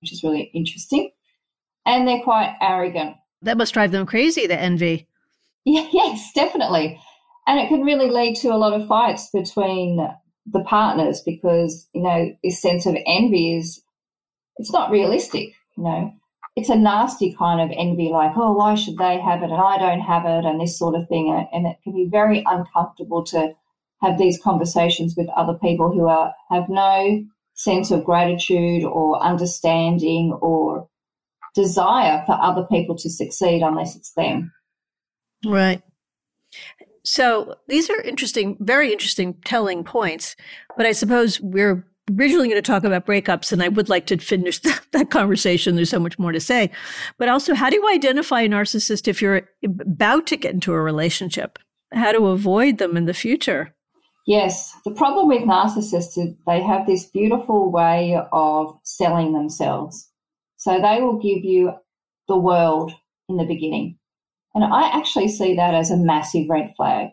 which 0.00 0.10
is 0.10 0.22
really 0.22 0.50
interesting. 0.54 1.10
And 1.84 2.08
they're 2.08 2.22
quite 2.22 2.56
arrogant. 2.62 3.16
That 3.42 3.58
must 3.58 3.74
drive 3.74 3.92
them 3.92 4.06
crazy, 4.06 4.46
the 4.46 4.58
envy. 4.58 5.06
Yeah, 5.66 5.86
yes, 5.92 6.32
definitely. 6.34 6.98
And 7.46 7.60
it 7.60 7.68
can 7.68 7.82
really 7.82 8.10
lead 8.10 8.36
to 8.36 8.48
a 8.48 8.56
lot 8.56 8.72
of 8.72 8.88
fights 8.88 9.28
between 9.34 10.08
the 10.46 10.60
partners 10.60 11.20
because, 11.20 11.86
you 11.92 12.02
know, 12.02 12.34
this 12.42 12.60
sense 12.60 12.86
of 12.86 12.96
envy 13.06 13.56
is, 13.56 13.80
it's 14.56 14.72
not 14.72 14.90
realistic, 14.90 15.54
you 15.76 15.84
know. 15.84 16.12
It's 16.56 16.68
a 16.68 16.76
nasty 16.76 17.34
kind 17.38 17.60
of 17.60 17.76
envy, 17.76 18.08
like, 18.08 18.32
oh, 18.36 18.52
why 18.52 18.74
should 18.74 18.98
they 18.98 19.20
have 19.20 19.42
it 19.42 19.50
and 19.50 19.60
I 19.60 19.78
don't 19.78 20.00
have 20.00 20.24
it, 20.26 20.44
and 20.44 20.60
this 20.60 20.78
sort 20.78 20.96
of 20.96 21.08
thing. 21.08 21.46
And 21.52 21.66
it 21.66 21.76
can 21.84 21.94
be 21.94 22.08
very 22.10 22.44
uncomfortable 22.46 23.24
to 23.26 23.54
have 24.02 24.18
these 24.18 24.40
conversations 24.42 25.14
with 25.16 25.28
other 25.36 25.54
people 25.54 25.92
who 25.92 26.06
are 26.08 26.34
have 26.50 26.68
no 26.68 27.24
sense 27.54 27.90
of 27.90 28.04
gratitude 28.04 28.84
or 28.84 29.22
understanding 29.22 30.32
or 30.40 30.88
desire 31.54 32.22
for 32.26 32.32
other 32.32 32.64
people 32.64 32.96
to 32.96 33.10
succeed 33.10 33.62
unless 33.62 33.94
it's 33.94 34.12
them. 34.12 34.52
Right. 35.46 35.82
So 37.04 37.56
these 37.68 37.88
are 37.90 38.00
interesting, 38.02 38.56
very 38.60 38.92
interesting 38.92 39.34
telling 39.44 39.84
points. 39.84 40.36
But 40.76 40.86
I 40.86 40.92
suppose 40.92 41.40
we're 41.40 41.84
originally 42.18 42.48
going 42.48 42.62
to 42.62 42.66
talk 42.66 42.84
about 42.84 43.06
breakups, 43.06 43.52
and 43.52 43.62
I 43.62 43.68
would 43.68 43.88
like 43.88 44.06
to 44.06 44.18
finish 44.18 44.58
that, 44.92 45.10
conversation. 45.10 45.76
There's 45.76 45.90
so 45.90 46.00
much 46.00 46.18
more 46.18 46.32
to 46.32 46.40
say. 46.40 46.70
But 47.18 47.28
also, 47.28 47.54
how 47.54 47.70
do 47.70 47.76
you 47.76 47.88
identify 47.88 48.42
a 48.42 48.48
narcissist 48.48 49.08
if 49.08 49.22
you're 49.22 49.42
about 49.62 50.26
to 50.28 50.36
get 50.36 50.54
into 50.54 50.72
a 50.72 50.80
relationship? 50.80 51.58
How 51.92 52.12
to 52.12 52.28
avoid 52.28 52.78
them 52.78 52.96
in 52.96 53.06
the 53.06 53.14
future? 53.14 53.74
Yes, 54.26 54.74
the 54.84 54.92
problem 54.92 55.28
with 55.28 55.42
narcissists 55.42 56.18
is 56.18 56.34
they 56.46 56.62
have 56.62 56.86
this 56.86 57.06
beautiful 57.06 57.72
way 57.72 58.20
of 58.32 58.78
selling 58.84 59.32
themselves. 59.32 60.08
So 60.56 60.80
they 60.80 61.00
will 61.00 61.18
give 61.18 61.42
you 61.42 61.72
the 62.28 62.36
world 62.36 62.92
in 63.28 63.38
the 63.38 63.44
beginning. 63.44 63.98
And 64.54 64.64
I 64.64 64.88
actually 64.88 65.28
see 65.28 65.54
that 65.54 65.74
as 65.74 65.90
a 65.90 65.96
massive 65.96 66.48
red 66.48 66.72
flag. 66.76 67.10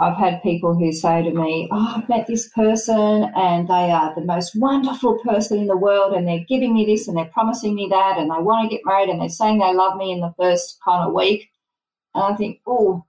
I've 0.00 0.16
had 0.16 0.42
people 0.42 0.74
who 0.74 0.92
say 0.92 1.22
to 1.22 1.30
me, 1.30 1.68
Oh, 1.70 1.94
I've 1.96 2.08
met 2.08 2.26
this 2.26 2.48
person 2.48 3.30
and 3.36 3.68
they 3.68 3.90
are 3.90 4.14
the 4.14 4.24
most 4.24 4.56
wonderful 4.56 5.18
person 5.18 5.58
in 5.58 5.66
the 5.66 5.76
world 5.76 6.14
and 6.14 6.26
they're 6.26 6.44
giving 6.48 6.72
me 6.72 6.86
this 6.86 7.06
and 7.06 7.16
they're 7.16 7.26
promising 7.26 7.74
me 7.74 7.86
that 7.90 8.16
and 8.16 8.30
they 8.30 8.42
want 8.42 8.68
to 8.68 8.74
get 8.74 8.86
married 8.86 9.10
and 9.10 9.20
they're 9.20 9.28
saying 9.28 9.58
they 9.58 9.74
love 9.74 9.98
me 9.98 10.10
in 10.10 10.20
the 10.20 10.34
first 10.38 10.78
kind 10.82 11.06
of 11.06 11.12
week. 11.12 11.50
And 12.14 12.24
I 12.24 12.34
think, 12.34 12.60
Oh, 12.66 13.04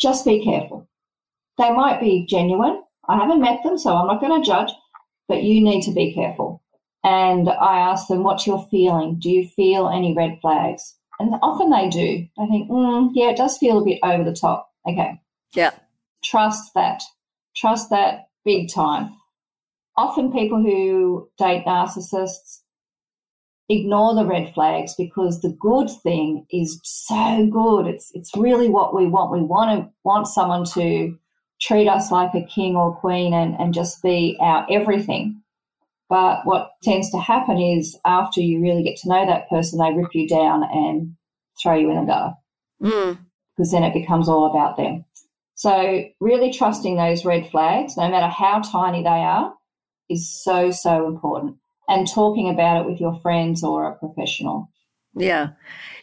just 0.00 0.24
be 0.24 0.42
careful. 0.42 0.88
They 1.58 1.70
might 1.70 2.00
be 2.00 2.24
genuine. 2.26 2.82
I 3.08 3.18
haven't 3.18 3.42
met 3.42 3.62
them, 3.62 3.76
so 3.76 3.94
I'm 3.94 4.06
not 4.06 4.20
going 4.20 4.40
to 4.40 4.46
judge, 4.46 4.72
but 5.28 5.42
you 5.42 5.62
need 5.62 5.82
to 5.82 5.92
be 5.92 6.14
careful. 6.14 6.62
And 7.04 7.50
I 7.50 7.78
ask 7.78 8.08
them, 8.08 8.22
What's 8.22 8.46
your 8.46 8.66
feeling? 8.70 9.18
Do 9.18 9.28
you 9.28 9.46
feel 9.48 9.88
any 9.88 10.14
red 10.16 10.38
flags? 10.40 10.96
And 11.18 11.34
often 11.42 11.70
they 11.70 11.88
do. 11.88 12.26
I 12.38 12.46
think, 12.46 12.70
mm, 12.70 13.10
yeah, 13.14 13.30
it 13.30 13.36
does 13.36 13.58
feel 13.58 13.78
a 13.78 13.84
bit 13.84 13.98
over 14.02 14.24
the 14.24 14.34
top. 14.34 14.70
Okay. 14.88 15.20
Yeah. 15.54 15.70
Trust 16.24 16.74
that. 16.74 17.02
Trust 17.54 17.90
that 17.90 18.28
big 18.44 18.72
time. 18.72 19.14
Often 19.96 20.32
people 20.32 20.62
who 20.62 21.28
date 21.38 21.64
narcissists 21.66 22.60
ignore 23.68 24.14
the 24.14 24.26
red 24.26 24.52
flags 24.54 24.94
because 24.94 25.40
the 25.40 25.56
good 25.60 25.88
thing 26.02 26.46
is 26.50 26.80
so 26.82 27.46
good. 27.50 27.86
It's 27.86 28.10
it's 28.14 28.36
really 28.36 28.68
what 28.68 28.94
we 28.94 29.06
want. 29.06 29.32
We 29.32 29.42
want 29.42 29.80
to 29.84 29.90
want 30.04 30.26
someone 30.26 30.64
to 30.74 31.16
treat 31.60 31.88
us 31.88 32.10
like 32.10 32.34
a 32.34 32.44
king 32.44 32.74
or 32.74 32.96
queen 32.96 33.32
and, 33.32 33.54
and 33.58 33.72
just 33.72 34.02
be 34.02 34.36
our 34.40 34.66
everything. 34.70 35.41
But 36.12 36.44
what 36.44 36.72
tends 36.82 37.10
to 37.12 37.18
happen 37.18 37.56
is 37.56 37.98
after 38.04 38.42
you 38.42 38.60
really 38.60 38.82
get 38.82 38.98
to 38.98 39.08
know 39.08 39.24
that 39.24 39.48
person, 39.48 39.78
they 39.78 39.94
rip 39.96 40.14
you 40.14 40.28
down 40.28 40.62
and 40.62 41.16
throw 41.62 41.74
you 41.74 41.88
in 41.90 41.96
the 41.96 42.02
gutter. 42.02 42.34
Mm. 42.82 43.18
Because 43.56 43.72
then 43.72 43.82
it 43.82 43.94
becomes 43.94 44.28
all 44.28 44.44
about 44.44 44.76
them. 44.76 45.06
So, 45.54 46.04
really 46.20 46.52
trusting 46.52 46.96
those 46.96 47.24
red 47.24 47.50
flags, 47.50 47.96
no 47.96 48.10
matter 48.10 48.26
how 48.26 48.60
tiny 48.60 49.02
they 49.02 49.08
are, 49.08 49.54
is 50.10 50.30
so, 50.30 50.70
so 50.70 51.06
important. 51.06 51.56
And 51.88 52.06
talking 52.06 52.50
about 52.50 52.82
it 52.82 52.90
with 52.90 53.00
your 53.00 53.14
friends 53.20 53.64
or 53.64 53.86
a 53.86 53.96
professional. 53.96 54.68
Yeah. 55.14 55.50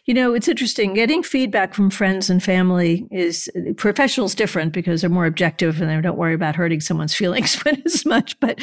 You 0.04 0.14
know, 0.14 0.34
it's 0.34 0.48
interesting. 0.48 0.94
Getting 0.94 1.22
feedback 1.22 1.74
from 1.74 1.90
friends 1.90 2.30
and 2.30 2.42
family 2.42 3.06
is 3.10 3.50
professionals 3.76 4.34
different 4.34 4.72
because 4.72 5.00
they're 5.00 5.10
more 5.10 5.26
objective 5.26 5.80
and 5.80 5.90
they 5.90 6.00
don't 6.00 6.18
worry 6.18 6.34
about 6.34 6.56
hurting 6.56 6.80
someone's 6.80 7.14
feelings 7.20 7.60
as 7.84 8.06
much. 8.06 8.38
But, 8.40 8.60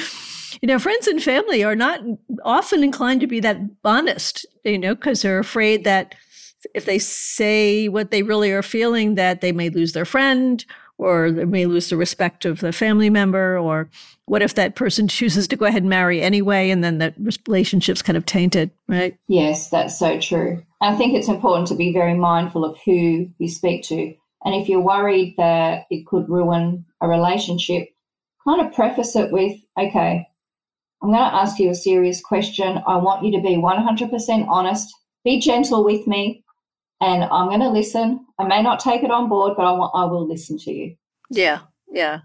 you 0.62 0.68
know, 0.68 0.80
friends 0.80 1.08
and 1.08 1.22
family 1.22 1.64
are 1.64 1.76
not 1.76 2.02
often 2.44 2.84
inclined 2.84 3.22
to 3.22 3.28
be 3.28 3.40
that 3.42 3.58
honest, 3.84 4.46
you 4.64 4.78
know, 4.78 4.96
because 4.96 5.22
they're 5.22 5.40
afraid 5.40 5.84
that 5.84 6.16
if 6.74 6.86
they 6.86 7.00
say 7.00 7.88
what 7.88 8.12
they 8.12 8.24
really 8.24 8.52
are 8.52 8.64
feeling, 8.64 9.16
that 9.16 9.42
they 9.42 9.52
may 9.52 9.70
lose 9.70 9.94
their 9.94 10.06
friend 10.06 10.66
or 10.98 11.32
they 11.32 11.46
may 11.46 11.66
lose 11.66 11.90
the 11.90 11.98
respect 11.98 12.46
of 12.46 12.60
the 12.60 12.72
family 12.72 13.10
member 13.10 13.58
or 13.58 13.90
what 14.28 14.42
if 14.42 14.56
that 14.56 14.76
person 14.76 15.08
chooses 15.08 15.48
to 15.48 15.56
go 15.56 15.66
ahead 15.66 15.84
and 15.84 15.90
marry 15.90 16.22
anyway 16.22 16.70
and 16.70 16.84
then 16.84 17.00
that 17.00 17.16
relationship's 17.48 18.02
kind 18.02 18.18
of 18.18 18.26
tainted 18.26 18.70
right? 18.88 19.18
Yes 19.28 19.70
that's 19.70 19.98
so 19.98 20.20
true. 20.20 20.64
I 20.82 20.96
think 20.96 21.16
it's 21.16 21.30
important 21.30 21.68
to 21.70 21.76
be 21.76 21.92
very 21.92 22.14
mindful 22.14 22.64
of 22.64 22.78
who 22.86 23.28
you 23.40 23.50
speak 23.50 23.84
to. 23.86 24.14
And 24.44 24.54
if 24.54 24.70
you're 24.70 24.80
worried 24.80 25.36
that 25.38 25.88
it 25.90 26.06
could 26.06 26.30
ruin 26.30 26.86
a 27.02 27.08
relationship 27.08 27.90
kind 28.44 28.66
of 28.66 28.74
preface 28.74 29.16
it 29.16 29.32
with 29.32 29.58
okay 29.78 30.26
i'm 31.02 31.10
going 31.10 31.20
to 31.20 31.36
ask 31.36 31.60
you 31.60 31.70
a 31.70 31.76
serious 31.76 32.22
question. 32.22 32.82
I 32.88 32.98
want 32.98 33.24
you 33.24 33.32
to 33.34 33.42
be 33.42 33.56
100% 33.56 34.48
honest. 34.48 34.94
Be 35.24 35.40
gentle 35.40 35.84
with 35.84 36.08
me 36.08 36.44
and 37.02 37.24
i'm 37.24 37.48
going 37.48 37.62
to 37.62 37.70
listen. 37.70 38.26
I 38.40 38.46
may 38.46 38.62
not 38.62 38.80
take 38.80 39.04
it 39.04 39.12
on 39.12 39.30
board 39.30 39.54
but 39.56 39.66
I, 39.66 39.72
want, 39.72 39.92
I 39.96 40.06
will 40.06 40.28
listen 40.28 40.58
to 40.60 40.72
you. 40.72 40.96
Yeah 41.30 41.60
yeah. 41.90 42.20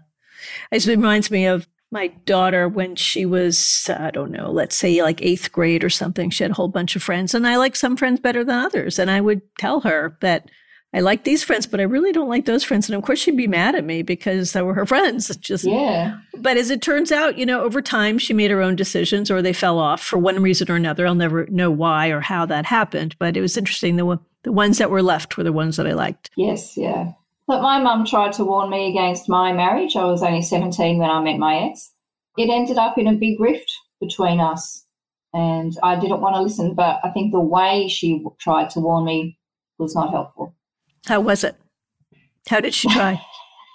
It 0.71 0.85
reminds 0.85 1.31
me 1.31 1.45
of 1.45 1.67
my 1.93 2.07
daughter 2.25 2.67
when 2.67 2.95
she 2.95 3.25
was 3.25 3.89
i 3.97 4.09
don't 4.11 4.31
know 4.31 4.51
let's 4.51 4.75
say 4.75 5.01
like 5.01 5.21
eighth 5.21 5.51
grade 5.51 5.83
or 5.83 5.89
something 5.89 6.29
she 6.29 6.43
had 6.43 6.51
a 6.51 6.55
whole 6.55 6.67
bunch 6.67 6.95
of 6.95 7.03
friends 7.03 7.33
and 7.33 7.47
i 7.47 7.55
like 7.55 7.75
some 7.75 7.95
friends 7.95 8.19
better 8.19 8.43
than 8.43 8.57
others 8.57 8.97
and 8.99 9.09
i 9.09 9.21
would 9.21 9.41
tell 9.57 9.79
her 9.79 10.17
that 10.19 10.49
i 10.93 10.99
like 10.99 11.23
these 11.23 11.43
friends 11.43 11.67
but 11.67 11.79
i 11.79 11.83
really 11.83 12.11
don't 12.11 12.27
like 12.27 12.45
those 12.45 12.63
friends 12.63 12.89
and 12.89 12.97
of 12.97 13.03
course 13.03 13.19
she'd 13.19 13.37
be 13.37 13.47
mad 13.47 13.75
at 13.75 13.85
me 13.85 14.01
because 14.01 14.53
they 14.53 14.61
were 14.61 14.73
her 14.73 14.85
friends. 14.93 15.29
It's 15.29 15.37
just 15.37 15.65
yeah. 15.65 16.17
But 16.39 16.57
as 16.57 16.71
it 16.71 16.81
turns 16.81 17.11
out 17.11 17.37
you 17.37 17.45
know 17.45 17.61
over 17.61 17.81
time 17.81 18.17
she 18.17 18.33
made 18.33 18.49
her 18.51 18.61
own 18.61 18.75
decisions 18.75 19.29
or 19.29 19.41
they 19.41 19.53
fell 19.53 19.77
off 19.77 20.01
for 20.01 20.17
one 20.17 20.41
reason 20.41 20.69
or 20.71 20.75
another. 20.75 21.05
I'll 21.05 21.15
never 21.15 21.45
know 21.47 21.69
why 21.69 22.07
or 22.07 22.21
how 22.21 22.45
that 22.47 22.65
happened 22.65 23.15
but 23.19 23.37
it 23.37 23.41
was 23.41 23.55
interesting 23.55 23.95
the, 23.95 24.19
the 24.41 24.51
ones 24.51 24.79
that 24.79 24.89
were 24.89 25.03
left 25.03 25.37
were 25.37 25.43
the 25.43 25.53
ones 25.53 25.77
that 25.77 25.87
i 25.87 25.93
liked. 25.93 26.31
Yes 26.35 26.75
yeah 26.75 27.13
but 27.53 27.61
my 27.61 27.79
mum 27.79 28.03
tried 28.03 28.33
to 28.33 28.43
warn 28.43 28.71
me 28.71 28.89
against 28.89 29.29
my 29.29 29.53
marriage. 29.53 29.95
I 29.95 30.05
was 30.05 30.23
only 30.23 30.41
17 30.41 30.97
when 30.97 31.11
I 31.11 31.21
met 31.21 31.37
my 31.37 31.69
ex. 31.69 31.91
It 32.35 32.49
ended 32.49 32.79
up 32.79 32.97
in 32.97 33.05
a 33.05 33.13
big 33.13 33.39
rift 33.39 33.71
between 34.01 34.39
us. 34.39 34.85
And 35.35 35.77
I 35.83 35.95
didn't 35.95 36.21
want 36.21 36.35
to 36.35 36.41
listen, 36.41 36.73
but 36.73 36.99
I 37.03 37.11
think 37.11 37.31
the 37.31 37.39
way 37.39 37.87
she 37.87 38.25
tried 38.39 38.71
to 38.71 38.79
warn 38.79 39.05
me 39.05 39.37
was 39.77 39.93
not 39.93 40.09
helpful. 40.09 40.55
How 41.05 41.21
was 41.21 41.43
it? 41.43 41.55
How 42.49 42.59
did 42.59 42.73
she 42.73 42.89
try? 42.89 43.21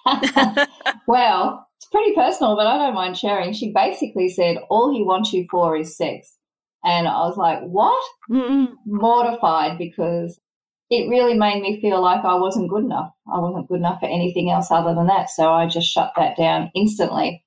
well, 1.06 1.68
it's 1.76 1.87
pretty 1.87 2.16
personal, 2.16 2.56
but 2.56 2.66
I 2.66 2.78
don't 2.78 2.97
mind 2.97 3.16
sharing. 3.16 3.52
She 3.52 3.70
basically 3.70 4.28
said, 4.28 4.56
All 4.70 4.92
he 4.92 5.04
wants 5.04 5.32
you 5.32 5.47
for 5.49 5.76
is 5.76 5.97
sex. 5.97 6.35
And 6.85 7.06
I 7.06 7.20
was 7.20 7.37
like, 7.37 7.61
What? 7.61 8.04
Mm-mm. 8.28 8.73
Mortified 8.87 9.78
because 9.78 10.40
it 10.90 11.09
really 11.09 11.35
made 11.35 11.62
me 11.62 11.80
feel 11.80 12.00
like 12.02 12.25
I 12.25 12.35
wasn't 12.35 12.71
good 12.71 12.85
enough. 12.85 13.12
I 13.33 13.38
wasn't 13.38 13.68
good 13.68 13.78
enough 13.78 14.00
for 14.00 14.07
anything 14.07 14.50
else 14.50 14.71
other 14.71 14.95
than 14.95 15.07
that. 15.07 15.30
So 15.30 15.52
I 15.52 15.66
just 15.66 15.88
shut 15.88 16.12
that 16.16 16.37
down 16.37 16.71
instantly. 16.75 17.45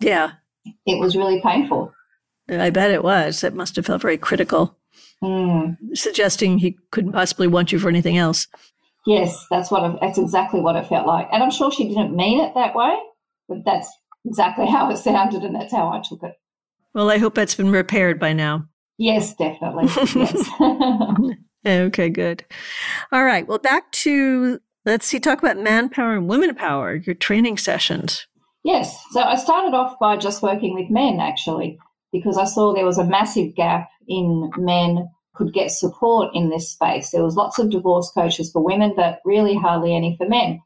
Yeah. 0.00 0.32
It 0.86 0.98
was 0.98 1.16
really 1.16 1.40
painful. 1.40 1.92
I 2.48 2.70
bet 2.70 2.90
it 2.90 3.04
was. 3.04 3.44
It 3.44 3.54
must 3.54 3.76
have 3.76 3.86
felt 3.86 4.02
very 4.02 4.18
critical, 4.18 4.76
mm. 5.22 5.76
suggesting 5.94 6.58
he 6.58 6.76
couldn't 6.90 7.12
possibly 7.12 7.46
want 7.46 7.70
you 7.70 7.78
for 7.78 7.88
anything 7.88 8.18
else. 8.18 8.48
Yes, 9.06 9.46
that's 9.50 9.70
what. 9.70 9.88
It, 9.88 9.98
that's 10.00 10.18
exactly 10.18 10.60
what 10.60 10.76
it 10.76 10.88
felt 10.88 11.06
like, 11.06 11.28
and 11.32 11.42
I'm 11.42 11.50
sure 11.50 11.70
she 11.70 11.88
didn't 11.88 12.14
mean 12.14 12.40
it 12.40 12.54
that 12.54 12.74
way, 12.74 12.94
but 13.48 13.64
that's 13.64 13.88
exactly 14.24 14.66
how 14.70 14.90
it 14.90 14.96
sounded, 14.96 15.42
and 15.42 15.54
that's 15.54 15.72
how 15.72 15.90
I 15.90 16.02
took 16.06 16.22
it. 16.22 16.34
Well, 16.92 17.10
I 17.10 17.18
hope 17.18 17.34
that's 17.34 17.54
been 17.54 17.70
repaired 17.70 18.18
by 18.18 18.32
now. 18.32 18.66
Yes, 18.98 19.34
definitely. 19.34 19.84
yes. 20.14 20.50
Okay, 21.66 22.08
good. 22.08 22.44
All 23.12 23.24
right. 23.24 23.46
Well, 23.46 23.58
back 23.58 23.90
to 23.92 24.60
let's 24.84 25.06
see, 25.06 25.20
talk 25.20 25.38
about 25.38 25.58
manpower 25.58 26.14
and 26.14 26.28
women 26.28 26.54
power, 26.54 26.94
your 26.94 27.14
training 27.14 27.58
sessions. 27.58 28.26
Yes. 28.64 29.02
So 29.12 29.20
I 29.20 29.36
started 29.36 29.74
off 29.74 29.98
by 29.98 30.16
just 30.16 30.42
working 30.42 30.74
with 30.74 30.90
men 30.90 31.20
actually, 31.20 31.78
because 32.12 32.36
I 32.36 32.44
saw 32.44 32.72
there 32.72 32.84
was 32.84 32.98
a 32.98 33.04
massive 33.04 33.54
gap 33.54 33.88
in 34.08 34.50
men 34.56 35.08
could 35.34 35.54
get 35.54 35.70
support 35.70 36.34
in 36.34 36.50
this 36.50 36.70
space. 36.70 37.10
There 37.10 37.22
was 37.22 37.36
lots 37.36 37.58
of 37.58 37.70
divorce 37.70 38.10
coaches 38.12 38.50
for 38.50 38.62
women, 38.62 38.92
but 38.94 39.20
really 39.24 39.54
hardly 39.56 39.94
any 39.94 40.16
for 40.16 40.28
men. 40.28 40.60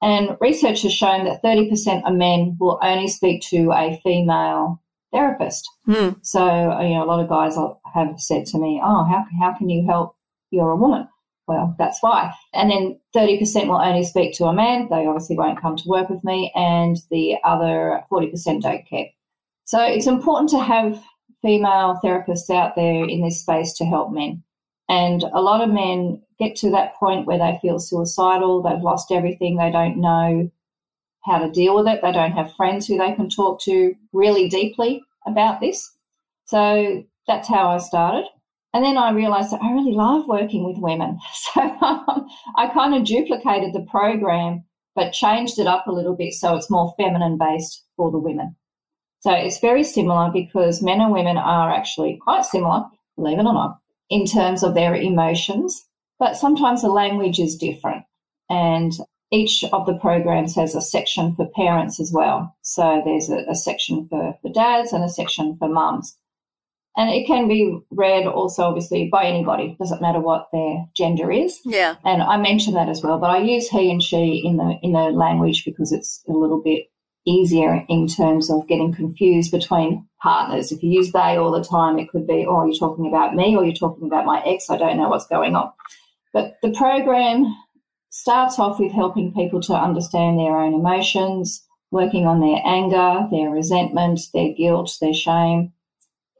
And 0.00 0.36
research 0.40 0.82
has 0.82 0.92
shown 0.92 1.24
that 1.24 1.42
30% 1.42 2.04
of 2.04 2.14
men 2.14 2.56
will 2.60 2.78
only 2.82 3.08
speak 3.08 3.42
to 3.48 3.72
a 3.72 4.00
female 4.02 4.80
therapist. 5.12 5.68
Hmm. 5.86 6.10
So, 6.22 6.44
you 6.80 6.94
know, 6.94 7.04
a 7.04 7.06
lot 7.06 7.20
of 7.20 7.28
guys 7.28 7.56
have 7.94 8.20
said 8.20 8.46
to 8.46 8.58
me, 8.58 8.80
Oh, 8.82 9.04
how, 9.04 9.24
how 9.40 9.56
can 9.56 9.68
you 9.68 9.86
help? 9.86 10.16
You're 10.52 10.70
a 10.70 10.76
woman. 10.76 11.08
Well, 11.48 11.74
that's 11.78 12.00
why. 12.00 12.32
And 12.54 12.70
then 12.70 13.00
30% 13.16 13.66
will 13.66 13.74
only 13.74 14.04
speak 14.04 14.34
to 14.34 14.44
a 14.44 14.52
man. 14.52 14.86
They 14.88 15.06
obviously 15.06 15.36
won't 15.36 15.60
come 15.60 15.76
to 15.76 15.88
work 15.88 16.08
with 16.08 16.22
me. 16.22 16.52
And 16.54 16.96
the 17.10 17.38
other 17.42 18.04
40% 18.12 18.62
don't 18.62 18.86
care. 18.88 19.06
So 19.64 19.82
it's 19.82 20.06
important 20.06 20.50
to 20.50 20.60
have 20.60 21.02
female 21.42 21.98
therapists 22.02 22.48
out 22.48 22.76
there 22.76 23.04
in 23.04 23.22
this 23.22 23.40
space 23.40 23.72
to 23.74 23.84
help 23.84 24.12
men. 24.12 24.44
And 24.88 25.24
a 25.32 25.40
lot 25.40 25.62
of 25.62 25.74
men 25.74 26.22
get 26.38 26.54
to 26.56 26.70
that 26.70 26.94
point 26.96 27.26
where 27.26 27.38
they 27.38 27.58
feel 27.62 27.78
suicidal, 27.78 28.62
they've 28.62 28.82
lost 28.82 29.10
everything, 29.10 29.56
they 29.56 29.70
don't 29.70 30.00
know 30.00 30.50
how 31.24 31.38
to 31.38 31.50
deal 31.50 31.76
with 31.76 31.86
it, 31.86 32.02
they 32.02 32.12
don't 32.12 32.32
have 32.32 32.54
friends 32.54 32.86
who 32.86 32.98
they 32.98 33.12
can 33.12 33.28
talk 33.28 33.60
to 33.62 33.94
really 34.12 34.48
deeply 34.48 35.02
about 35.26 35.60
this. 35.60 35.92
So 36.46 37.04
that's 37.26 37.48
how 37.48 37.68
I 37.68 37.78
started. 37.78 38.24
And 38.74 38.84
then 38.84 38.96
I 38.96 39.10
realized 39.10 39.52
that 39.52 39.62
I 39.62 39.72
really 39.72 39.92
love 39.92 40.26
working 40.26 40.64
with 40.64 40.78
women. 40.78 41.18
So 41.54 41.60
um, 41.60 42.28
I 42.56 42.68
kind 42.72 42.94
of 42.94 43.04
duplicated 43.04 43.74
the 43.74 43.86
program, 43.90 44.64
but 44.94 45.12
changed 45.12 45.58
it 45.58 45.66
up 45.66 45.86
a 45.86 45.92
little 45.92 46.16
bit 46.16 46.32
so 46.32 46.56
it's 46.56 46.70
more 46.70 46.94
feminine 46.96 47.36
based 47.36 47.84
for 47.96 48.10
the 48.10 48.18
women. 48.18 48.56
So 49.20 49.32
it's 49.32 49.60
very 49.60 49.84
similar 49.84 50.30
because 50.32 50.82
men 50.82 51.00
and 51.00 51.12
women 51.12 51.36
are 51.36 51.70
actually 51.70 52.18
quite 52.22 52.44
similar, 52.44 52.84
believe 53.16 53.38
it 53.38 53.46
or 53.46 53.52
not, 53.52 53.78
in 54.08 54.26
terms 54.26 54.62
of 54.62 54.74
their 54.74 54.94
emotions, 54.94 55.86
but 56.18 56.36
sometimes 56.36 56.82
the 56.82 56.88
language 56.88 57.38
is 57.38 57.56
different. 57.56 58.04
And 58.48 58.92
each 59.30 59.64
of 59.72 59.86
the 59.86 59.94
programs 59.94 60.54
has 60.56 60.74
a 60.74 60.80
section 60.80 61.34
for 61.34 61.48
parents 61.48 62.00
as 62.00 62.12
well. 62.12 62.54
So 62.62 63.02
there's 63.04 63.30
a, 63.30 63.44
a 63.48 63.54
section 63.54 64.06
for, 64.08 64.38
for 64.42 64.52
dads 64.52 64.92
and 64.92 65.04
a 65.04 65.08
section 65.08 65.56
for 65.56 65.68
mums. 65.68 66.16
And 66.96 67.08
it 67.10 67.26
can 67.26 67.48
be 67.48 67.78
read 67.90 68.26
also, 68.26 68.64
obviously, 68.64 69.08
by 69.10 69.24
anybody. 69.24 69.76
Doesn't 69.78 70.02
matter 70.02 70.20
what 70.20 70.48
their 70.52 70.84
gender 70.94 71.32
is. 71.32 71.58
Yeah. 71.64 71.96
And 72.04 72.22
I 72.22 72.36
mentioned 72.36 72.76
that 72.76 72.90
as 72.90 73.02
well, 73.02 73.18
but 73.18 73.30
I 73.30 73.38
use 73.38 73.68
he 73.68 73.90
and 73.90 74.02
she 74.02 74.42
in 74.44 74.58
the 74.58 74.78
in 74.82 74.92
the 74.92 75.10
language 75.10 75.64
because 75.64 75.90
it's 75.90 76.22
a 76.28 76.32
little 76.32 76.60
bit 76.60 76.90
easier 77.24 77.84
in 77.88 78.08
terms 78.08 78.50
of 78.50 78.66
getting 78.66 78.92
confused 78.92 79.52
between 79.52 80.06
partners. 80.20 80.70
If 80.70 80.82
you 80.82 80.90
use 80.90 81.12
they 81.12 81.36
all 81.36 81.52
the 81.52 81.64
time, 81.64 81.98
it 81.98 82.10
could 82.10 82.26
be, 82.26 82.44
oh, 82.46 82.64
you're 82.64 82.78
talking 82.78 83.06
about 83.06 83.34
me 83.34 83.56
or 83.56 83.64
you're 83.64 83.74
talking 83.74 84.06
about 84.06 84.26
my 84.26 84.42
ex. 84.44 84.68
I 84.68 84.76
don't 84.76 84.96
know 84.96 85.08
what's 85.08 85.26
going 85.28 85.54
on. 85.54 85.72
But 86.32 86.56
the 86.62 86.72
program 86.72 87.54
starts 88.10 88.58
off 88.58 88.78
with 88.78 88.92
helping 88.92 89.32
people 89.32 89.60
to 89.62 89.74
understand 89.74 90.38
their 90.38 90.58
own 90.58 90.74
emotions, 90.74 91.64
working 91.90 92.26
on 92.26 92.40
their 92.40 92.60
anger, 92.64 93.28
their 93.30 93.50
resentment, 93.50 94.20
their 94.34 94.52
guilt, 94.52 94.96
their 95.00 95.14
shame 95.14 95.72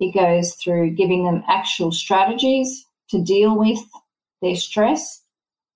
it 0.03 0.15
goes 0.15 0.55
through 0.55 0.91
giving 0.91 1.25
them 1.25 1.45
actual 1.49 1.93
strategies 1.93 2.85
to 3.11 3.23
deal 3.23 3.57
with 3.57 3.79
their 4.41 4.57
stress. 4.57 5.23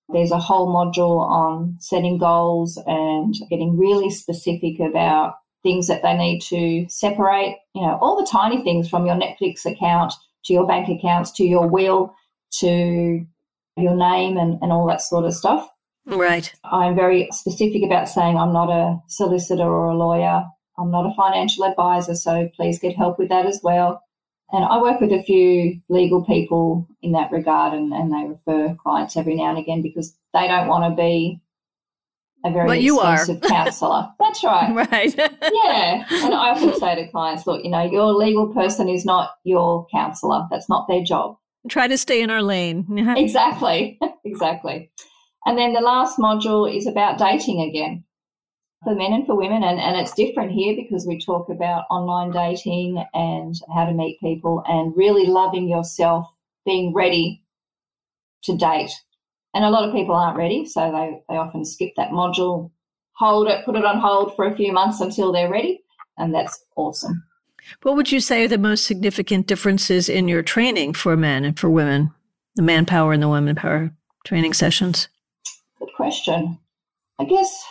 There's 0.09 0.31
a 0.31 0.39
whole 0.39 0.67
module 0.67 1.19
on 1.19 1.77
setting 1.79 2.17
goals 2.17 2.77
and 2.85 3.35
getting 3.49 3.77
really 3.77 4.09
specific 4.09 4.79
about 4.79 5.35
things 5.63 5.87
that 5.87 6.01
they 6.01 6.15
need 6.15 6.41
to 6.41 6.87
separate, 6.89 7.57
you 7.73 7.81
know, 7.81 7.97
all 8.01 8.17
the 8.19 8.29
tiny 8.29 8.63
things 8.63 8.89
from 8.89 9.05
your 9.05 9.15
Netflix 9.15 9.65
account 9.65 10.13
to 10.45 10.53
your 10.53 10.67
bank 10.67 10.87
accounts 10.87 11.31
to 11.31 11.43
your 11.43 11.67
will 11.67 12.13
to 12.59 13.25
your 13.75 13.95
name 13.95 14.37
and, 14.37 14.57
and 14.61 14.71
all 14.71 14.87
that 14.87 15.01
sort 15.01 15.25
of 15.25 15.33
stuff. 15.33 15.69
Right. 16.05 16.53
I'm 16.63 16.95
very 16.95 17.27
specific 17.31 17.83
about 17.83 18.07
saying 18.07 18.37
I'm 18.37 18.53
not 18.53 18.69
a 18.69 18.99
solicitor 19.07 19.63
or 19.63 19.87
a 19.87 19.97
lawyer. 19.97 20.45
I'm 20.79 20.91
not 20.91 21.05
a 21.05 21.15
financial 21.15 21.65
advisor, 21.65 22.15
so 22.15 22.49
please 22.55 22.79
get 22.79 22.95
help 22.95 23.19
with 23.19 23.29
that 23.29 23.45
as 23.45 23.59
well. 23.61 24.01
And 24.51 24.63
I 24.63 24.81
work 24.81 25.01
with 25.01 25.11
a 25.11 25.23
few 25.23 25.81
legal 25.89 26.23
people 26.23 26.87
in 27.01 27.11
that 27.11 27.31
regard, 27.31 27.73
and, 27.73 27.91
and 27.93 28.13
they 28.13 28.29
refer 28.29 28.75
clients 28.75 29.17
every 29.17 29.35
now 29.35 29.49
and 29.49 29.57
again 29.57 29.81
because 29.81 30.15
they 30.33 30.47
don't 30.47 30.67
want 30.67 30.89
to 30.89 30.95
be 30.95 31.41
a 32.45 32.51
very 32.51 32.67
well, 32.91 33.13
expensive 33.13 33.41
counsellor. 33.41 34.07
That's 34.19 34.43
right. 34.43 34.73
Right. 34.91 35.15
yeah. 35.17 36.05
And 36.11 36.33
I 36.33 36.51
often 36.51 36.73
say 36.79 36.95
to 36.95 37.11
clients, 37.11 37.45
look, 37.47 37.63
you 37.63 37.69
know, 37.69 37.83
your 37.83 38.13
legal 38.13 38.47
person 38.53 38.87
is 38.87 39.05
not 39.05 39.31
your 39.43 39.87
counsellor. 39.91 40.47
That's 40.49 40.69
not 40.69 40.87
their 40.87 41.03
job. 41.03 41.37
Try 41.69 41.87
to 41.87 41.97
stay 41.97 42.21
in 42.21 42.29
our 42.29 42.41
lane. 42.41 42.85
exactly. 43.17 43.99
exactly. 44.25 44.91
And 45.45 45.57
then 45.57 45.73
the 45.73 45.81
last 45.81 46.17
module 46.17 46.73
is 46.73 46.87
about 46.87 47.17
dating 47.17 47.61
again 47.61 48.03
for 48.83 48.95
men 48.95 49.13
and 49.13 49.25
for 49.25 49.35
women. 49.35 49.63
And, 49.63 49.79
and 49.79 49.95
it's 49.97 50.13
different 50.13 50.51
here 50.51 50.75
because 50.75 51.05
we 51.05 51.19
talk 51.19 51.49
about 51.49 51.85
online 51.89 52.31
dating 52.31 53.03
and 53.13 53.55
how 53.73 53.85
to 53.85 53.93
meet 53.93 54.19
people 54.19 54.63
and 54.67 54.95
really 54.95 55.25
loving 55.25 55.67
yourself, 55.67 56.27
being 56.65 56.93
ready 56.93 57.43
to 58.43 58.57
date. 58.57 58.91
And 59.53 59.65
a 59.65 59.69
lot 59.69 59.87
of 59.87 59.95
people 59.95 60.15
aren't 60.15 60.37
ready, 60.37 60.65
so 60.65 60.91
they, 60.91 61.21
they 61.29 61.37
often 61.37 61.65
skip 61.65 61.93
that 61.97 62.11
module, 62.11 62.71
hold 63.13 63.47
it, 63.47 63.65
put 63.65 63.75
it 63.75 63.85
on 63.85 63.99
hold 63.99 64.35
for 64.35 64.45
a 64.45 64.55
few 64.55 64.71
months 64.71 65.01
until 65.01 65.31
they're 65.31 65.49
ready. 65.49 65.83
And 66.17 66.33
that's 66.33 66.63
awesome. 66.75 67.23
What 67.81 67.95
would 67.95 68.11
you 68.11 68.19
say 68.19 68.45
are 68.45 68.47
the 68.47 68.57
most 68.57 68.85
significant 68.85 69.47
differences 69.47 70.09
in 70.09 70.27
your 70.27 70.43
training 70.43 70.93
for 70.93 71.17
men 71.17 71.43
and 71.43 71.59
for 71.59 71.69
women, 71.69 72.11
the 72.55 72.61
manpower 72.61 73.13
and 73.13 73.21
the 73.21 73.29
women 73.29 73.55
power 73.55 73.91
training 74.25 74.53
sessions? 74.53 75.09
Good 75.79 75.89
question. 75.95 76.59
I 77.19 77.25
guess 77.25 77.65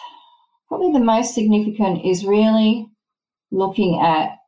probably 0.68 0.92
the 0.92 1.05
most 1.05 1.35
significant 1.35 2.05
is 2.05 2.24
really 2.24 2.88
looking 3.50 4.00
at 4.00 4.38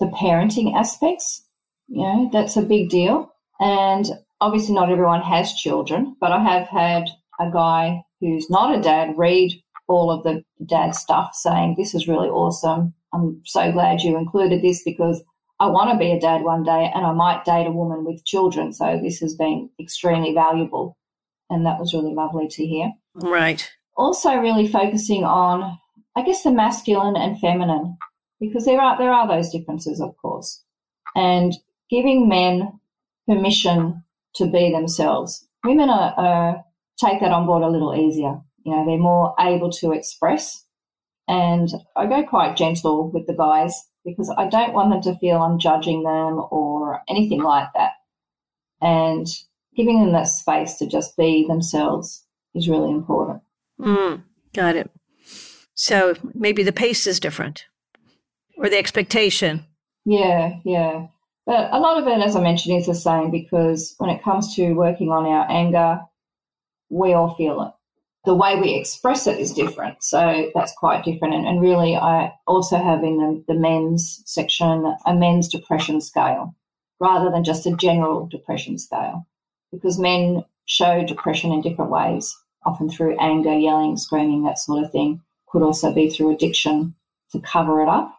the 0.00 0.06
parenting 0.06 0.74
aspects. 0.74 1.44
You 1.88 2.02
know, 2.02 2.30
that's 2.32 2.56
a 2.56 2.62
big 2.62 2.88
deal. 2.88 3.32
And 3.60 4.06
obviously, 4.40 4.74
not 4.74 4.90
everyone 4.90 5.22
has 5.22 5.54
children, 5.54 6.16
but 6.20 6.32
I 6.32 6.42
have 6.42 6.68
had 6.68 7.10
a 7.40 7.50
guy 7.50 8.02
who's 8.20 8.50
not 8.50 8.76
a 8.76 8.82
dad 8.82 9.14
read 9.16 9.52
all 9.86 10.10
of 10.10 10.24
the 10.24 10.42
dad 10.64 10.94
stuff 10.94 11.34
saying, 11.34 11.74
This 11.76 11.94
is 11.94 12.08
really 12.08 12.28
awesome. 12.28 12.94
I'm 13.12 13.42
so 13.44 13.70
glad 13.70 14.02
you 14.02 14.16
included 14.16 14.62
this 14.62 14.82
because 14.82 15.22
I 15.60 15.66
want 15.68 15.92
to 15.92 15.98
be 15.98 16.10
a 16.10 16.20
dad 16.20 16.42
one 16.42 16.64
day 16.64 16.90
and 16.92 17.06
I 17.06 17.12
might 17.12 17.44
date 17.44 17.66
a 17.66 17.70
woman 17.70 18.04
with 18.04 18.24
children. 18.24 18.72
So 18.72 18.98
this 19.00 19.20
has 19.20 19.36
been 19.36 19.70
extremely 19.78 20.34
valuable. 20.34 20.96
And 21.48 21.64
that 21.66 21.78
was 21.78 21.94
really 21.94 22.14
lovely 22.14 22.48
to 22.48 22.66
hear. 22.66 22.92
Right 23.14 23.70
also 23.96 24.36
really 24.36 24.68
focusing 24.68 25.24
on, 25.24 25.78
I 26.16 26.22
guess, 26.22 26.42
the 26.42 26.50
masculine 26.50 27.16
and 27.16 27.38
feminine, 27.40 27.96
because 28.40 28.64
there 28.64 28.80
are 28.80 28.98
there 28.98 29.12
are 29.12 29.28
those 29.28 29.50
differences, 29.50 30.00
of 30.00 30.16
course, 30.16 30.62
and 31.14 31.52
giving 31.90 32.28
men 32.28 32.80
permission 33.28 34.04
to 34.36 34.46
be 34.46 34.70
themselves. 34.70 35.46
Women 35.64 35.88
are, 35.88 36.14
are 36.16 36.64
take 36.98 37.20
that 37.20 37.32
on 37.32 37.46
board 37.46 37.62
a 37.62 37.68
little 37.68 37.94
easier. 37.94 38.40
You 38.64 38.72
know, 38.72 38.84
they're 38.86 38.98
more 38.98 39.34
able 39.38 39.70
to 39.72 39.92
express, 39.92 40.64
and 41.28 41.68
I 41.96 42.06
go 42.06 42.22
quite 42.24 42.56
gentle 42.56 43.10
with 43.10 43.26
the 43.26 43.34
guys 43.34 43.86
because 44.04 44.32
I 44.36 44.48
don't 44.48 44.74
want 44.74 44.90
them 44.90 45.02
to 45.02 45.18
feel 45.18 45.40
I'm 45.40 45.58
judging 45.58 46.02
them 46.02 46.44
or 46.50 47.00
anything 47.08 47.42
like 47.42 47.68
that. 47.74 47.92
And 48.80 49.26
giving 49.76 50.00
them 50.00 50.12
that 50.12 50.28
space 50.28 50.74
to 50.74 50.86
just 50.86 51.16
be 51.16 51.46
themselves 51.46 52.22
is 52.54 52.68
really 52.68 52.90
important. 52.90 53.42
Mm, 53.80 54.22
got 54.54 54.76
it. 54.76 54.90
So 55.74 56.14
maybe 56.34 56.62
the 56.62 56.72
pace 56.72 57.06
is 57.06 57.20
different 57.20 57.66
or 58.56 58.68
the 58.68 58.78
expectation. 58.78 59.64
Yeah, 60.04 60.58
yeah. 60.64 61.06
But 61.46 61.72
a 61.72 61.78
lot 61.78 62.00
of 62.00 62.06
it, 62.06 62.20
as 62.20 62.36
I 62.36 62.40
mentioned, 62.40 62.76
is 62.76 62.86
the 62.86 62.94
same 62.94 63.30
because 63.30 63.94
when 63.98 64.10
it 64.10 64.22
comes 64.22 64.54
to 64.54 64.72
working 64.72 65.10
on 65.10 65.26
our 65.26 65.50
anger, 65.50 66.00
we 66.88 67.12
all 67.12 67.34
feel 67.34 67.60
it. 67.62 67.72
The 68.24 68.34
way 68.34 68.58
we 68.58 68.74
express 68.74 69.26
it 69.26 69.38
is 69.38 69.52
different. 69.52 70.02
So 70.02 70.50
that's 70.54 70.72
quite 70.72 71.04
different. 71.04 71.34
And, 71.34 71.46
and 71.46 71.60
really, 71.60 71.94
I 71.94 72.32
also 72.46 72.78
have 72.78 73.04
in 73.04 73.18
the, 73.18 73.44
the 73.52 73.58
men's 73.58 74.22
section 74.24 74.94
a 75.04 75.14
men's 75.14 75.48
depression 75.48 76.00
scale 76.00 76.54
rather 77.00 77.30
than 77.30 77.44
just 77.44 77.66
a 77.66 77.76
general 77.76 78.26
depression 78.26 78.78
scale 78.78 79.26
because 79.70 79.98
men 79.98 80.44
show 80.64 81.04
depression 81.04 81.52
in 81.52 81.60
different 81.60 81.90
ways 81.90 82.34
often 82.64 82.90
through 82.90 83.18
anger, 83.18 83.52
yelling, 83.52 83.96
screaming, 83.96 84.44
that 84.44 84.58
sort 84.58 84.84
of 84.84 84.90
thing. 84.90 85.20
Could 85.48 85.62
also 85.62 85.92
be 85.92 86.10
through 86.10 86.34
addiction 86.34 86.94
to 87.30 87.40
cover 87.40 87.82
it 87.82 87.88
up. 87.88 88.18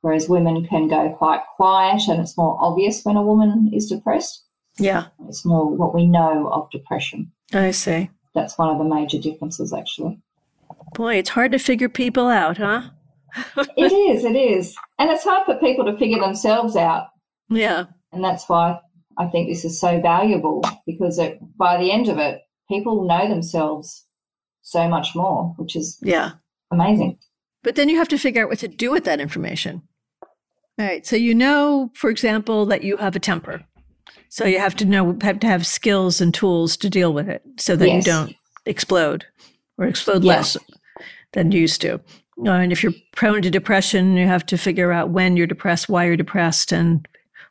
Whereas 0.00 0.28
women 0.28 0.66
can 0.66 0.88
go 0.88 1.10
quite 1.10 1.42
quiet 1.56 2.02
and 2.08 2.20
it's 2.20 2.36
more 2.36 2.56
obvious 2.60 3.04
when 3.04 3.16
a 3.16 3.22
woman 3.22 3.70
is 3.72 3.88
depressed. 3.88 4.42
Yeah. 4.78 5.06
It's 5.28 5.44
more 5.44 5.68
what 5.68 5.94
we 5.94 6.06
know 6.06 6.48
of 6.48 6.70
depression. 6.70 7.30
I 7.52 7.70
see. 7.70 8.10
That's 8.34 8.58
one 8.58 8.70
of 8.70 8.78
the 8.78 8.84
major 8.84 9.18
differences, 9.18 9.72
actually. 9.72 10.18
Boy, 10.94 11.16
it's 11.16 11.30
hard 11.30 11.52
to 11.52 11.58
figure 11.58 11.88
people 11.88 12.28
out, 12.28 12.56
huh? 12.56 12.82
it 13.76 13.92
is, 13.92 14.24
it 14.24 14.36
is. 14.36 14.74
And 14.98 15.10
it's 15.10 15.24
hard 15.24 15.44
for 15.44 15.54
people 15.56 15.84
to 15.84 15.96
figure 15.96 16.18
themselves 16.18 16.74
out. 16.74 17.08
Yeah. 17.48 17.84
And 18.12 18.24
that's 18.24 18.48
why 18.48 18.80
I 19.18 19.26
think 19.26 19.48
this 19.48 19.64
is 19.64 19.78
so 19.78 20.00
valuable 20.00 20.64
because 20.86 21.18
it, 21.18 21.38
by 21.56 21.76
the 21.78 21.92
end 21.92 22.08
of 22.08 22.18
it, 22.18 22.42
people 22.68 23.04
know 23.04 23.28
themselves 23.28 24.04
so 24.62 24.88
much 24.88 25.14
more, 25.14 25.54
which 25.56 25.76
is 25.76 25.98
yeah 26.02 26.32
amazing. 26.70 27.18
But 27.62 27.76
then 27.76 27.88
you 27.88 27.96
have 27.96 28.08
to 28.08 28.18
figure 28.18 28.42
out 28.42 28.48
what 28.48 28.58
to 28.60 28.68
do 28.68 28.90
with 28.90 29.04
that 29.04 29.20
information. 29.20 29.82
All 30.78 30.86
right. 30.86 31.06
So 31.06 31.16
you 31.16 31.34
know, 31.34 31.90
for 31.94 32.10
example, 32.10 32.66
that 32.66 32.82
you 32.82 32.96
have 32.96 33.14
a 33.14 33.20
temper. 33.20 33.62
So 34.28 34.46
you 34.46 34.58
have 34.58 34.74
to 34.76 34.84
know 34.84 35.16
have 35.22 35.40
to 35.40 35.46
have 35.46 35.66
skills 35.66 36.20
and 36.20 36.32
tools 36.32 36.76
to 36.78 36.88
deal 36.88 37.12
with 37.12 37.28
it 37.28 37.42
so 37.58 37.76
that 37.76 37.86
yes. 37.86 38.06
you 38.06 38.12
don't 38.12 38.36
explode 38.64 39.26
or 39.78 39.86
explode 39.86 40.24
less 40.24 40.56
than 41.32 41.52
you 41.52 41.60
used 41.60 41.80
to. 41.82 42.00
And 42.44 42.72
if 42.72 42.82
you're 42.82 42.94
prone 43.14 43.42
to 43.42 43.50
depression, 43.50 44.16
you 44.16 44.26
have 44.26 44.46
to 44.46 44.56
figure 44.56 44.90
out 44.90 45.10
when 45.10 45.36
you're 45.36 45.46
depressed, 45.46 45.88
why 45.88 46.06
you're 46.06 46.16
depressed, 46.16 46.72
and 46.72 47.06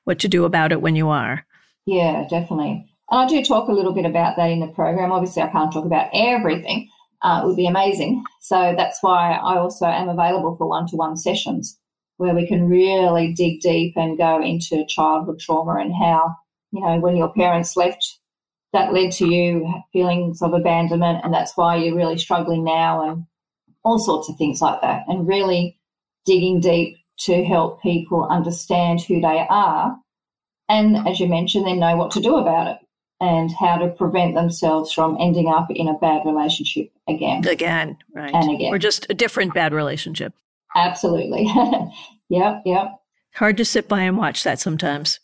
what 0.06 0.20
to 0.20 0.28
do 0.28 0.44
about 0.44 0.72
it 0.72 0.82
when 0.82 0.96
you 0.96 1.10
are. 1.10 1.46
Yeah, 1.86 2.28
definitely. 2.30 2.91
And 3.12 3.20
I 3.20 3.28
do 3.28 3.44
talk 3.44 3.68
a 3.68 3.74
little 3.74 3.92
bit 3.92 4.06
about 4.06 4.38
that 4.38 4.50
in 4.50 4.62
the 4.62 4.68
program. 4.68 5.12
Obviously, 5.12 5.42
I 5.42 5.50
can't 5.50 5.72
talk 5.72 5.86
about 5.86 6.10
everything. 6.14 6.90
Uh, 7.22 7.42
it 7.44 7.48
would 7.48 7.58
be 7.58 7.68
amazing. 7.68 8.24
So 8.40 8.74
that's 8.76 9.04
why 9.04 9.34
I 9.34 9.58
also 9.58 9.86
am 9.86 10.08
available 10.08 10.56
for 10.56 10.68
one 10.68 10.88
to 10.88 10.96
one 10.96 11.18
sessions 11.18 11.78
where 12.18 12.34
we 12.34 12.48
can 12.48 12.70
really 12.70 13.34
dig 13.34 13.60
deep 13.62 13.94
and 13.98 14.18
go 14.18 14.42
into 14.42 14.86
childhood 14.88 15.40
trauma 15.40 15.76
and 15.76 15.94
how, 15.94 16.34
you 16.72 16.80
know, 16.80 17.00
when 17.00 17.18
your 17.18 17.34
parents 17.34 17.76
left, 17.76 18.18
that 18.74 18.94
led 18.94 19.12
to 19.12 19.28
you 19.28 19.70
feelings 19.92 20.42
of 20.42 20.54
abandonment 20.54 21.20
and 21.26 21.34
that's 21.34 21.58
why 21.58 21.76
you're 21.76 21.96
really 21.96 22.18
struggling 22.18 22.64
now 22.64 23.10
and 23.10 23.26
all 23.84 24.00
sorts 24.00 24.30
of 24.30 24.38
things 24.38 24.62
like 24.62 24.80
that. 24.82 25.04
And 25.10 25.28
really 25.28 25.78
digging 26.26 26.62
deep 26.62 26.98
to 27.26 27.44
help 27.44 27.82
people 27.82 28.26
understand 28.30 29.02
who 29.02 29.20
they 29.20 29.46
are 29.50 29.98
and, 30.70 31.06
as 31.06 31.20
you 31.20 31.28
mentioned, 31.28 31.68
then 31.68 31.80
know 31.80 31.98
what 31.98 32.12
to 32.12 32.22
do 32.22 32.38
about 32.38 32.68
it 32.68 32.78
and 33.22 33.52
how 33.54 33.78
to 33.78 33.88
prevent 33.88 34.34
themselves 34.34 34.92
from 34.92 35.16
ending 35.20 35.48
up 35.48 35.70
in 35.70 35.88
a 35.88 35.98
bad 36.00 36.24
relationship 36.26 36.92
again. 37.08 37.48
Again, 37.48 37.96
right. 38.16 38.34
And 38.34 38.52
again. 38.52 38.74
Or 38.74 38.80
just 38.80 39.06
a 39.10 39.14
different 39.14 39.54
bad 39.54 39.74
relationship. 39.74 40.34
Absolutely. 40.76 41.44
yep, 42.30 42.64
yep. 42.66 43.00
Hard 43.36 43.58
to 43.58 43.66
sit 43.66 43.88
by 43.88 44.02
and 44.02 44.18
watch 44.18 44.44
that 44.44 44.60
sometimes. 44.60 45.20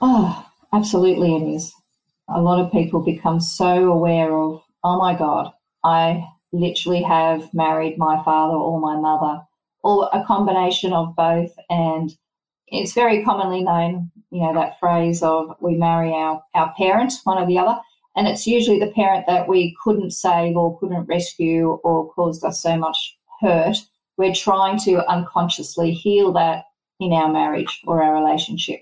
Oh, 0.00 0.46
absolutely 0.72 1.36
it 1.36 1.54
is. 1.54 1.72
A 2.28 2.40
lot 2.40 2.64
of 2.64 2.72
people 2.72 3.04
become 3.04 3.40
so 3.40 3.92
aware 3.92 4.34
of, 4.34 4.62
oh 4.82 4.98
my 4.98 5.14
God, 5.14 5.52
I 5.84 6.24
literally 6.52 7.02
have 7.02 7.52
married 7.52 7.98
my 7.98 8.22
father 8.24 8.56
or 8.56 8.80
my 8.80 8.96
mother, 8.96 9.42
or 9.82 10.08
a 10.14 10.24
combination 10.24 10.94
of 10.94 11.14
both. 11.14 11.52
And 11.68 12.10
it's 12.68 12.94
very 12.94 13.22
commonly 13.22 13.62
known 13.62 14.10
you 14.34 14.42
know, 14.42 14.52
that 14.52 14.80
phrase 14.80 15.22
of 15.22 15.54
we 15.60 15.76
marry 15.76 16.10
our, 16.10 16.42
our 16.54 16.74
parent, 16.76 17.12
one 17.22 17.38
or 17.38 17.46
the 17.46 17.56
other. 17.56 17.78
And 18.16 18.26
it's 18.26 18.48
usually 18.48 18.80
the 18.80 18.90
parent 18.90 19.26
that 19.28 19.46
we 19.46 19.76
couldn't 19.82 20.10
save 20.10 20.56
or 20.56 20.76
couldn't 20.80 21.06
rescue 21.06 21.70
or 21.84 22.12
caused 22.12 22.44
us 22.44 22.60
so 22.60 22.76
much 22.76 23.16
hurt. 23.40 23.76
We're 24.16 24.34
trying 24.34 24.80
to 24.80 25.08
unconsciously 25.08 25.92
heal 25.92 26.32
that 26.32 26.64
in 26.98 27.12
our 27.12 27.32
marriage 27.32 27.80
or 27.86 28.02
our 28.02 28.12
relationship. 28.12 28.80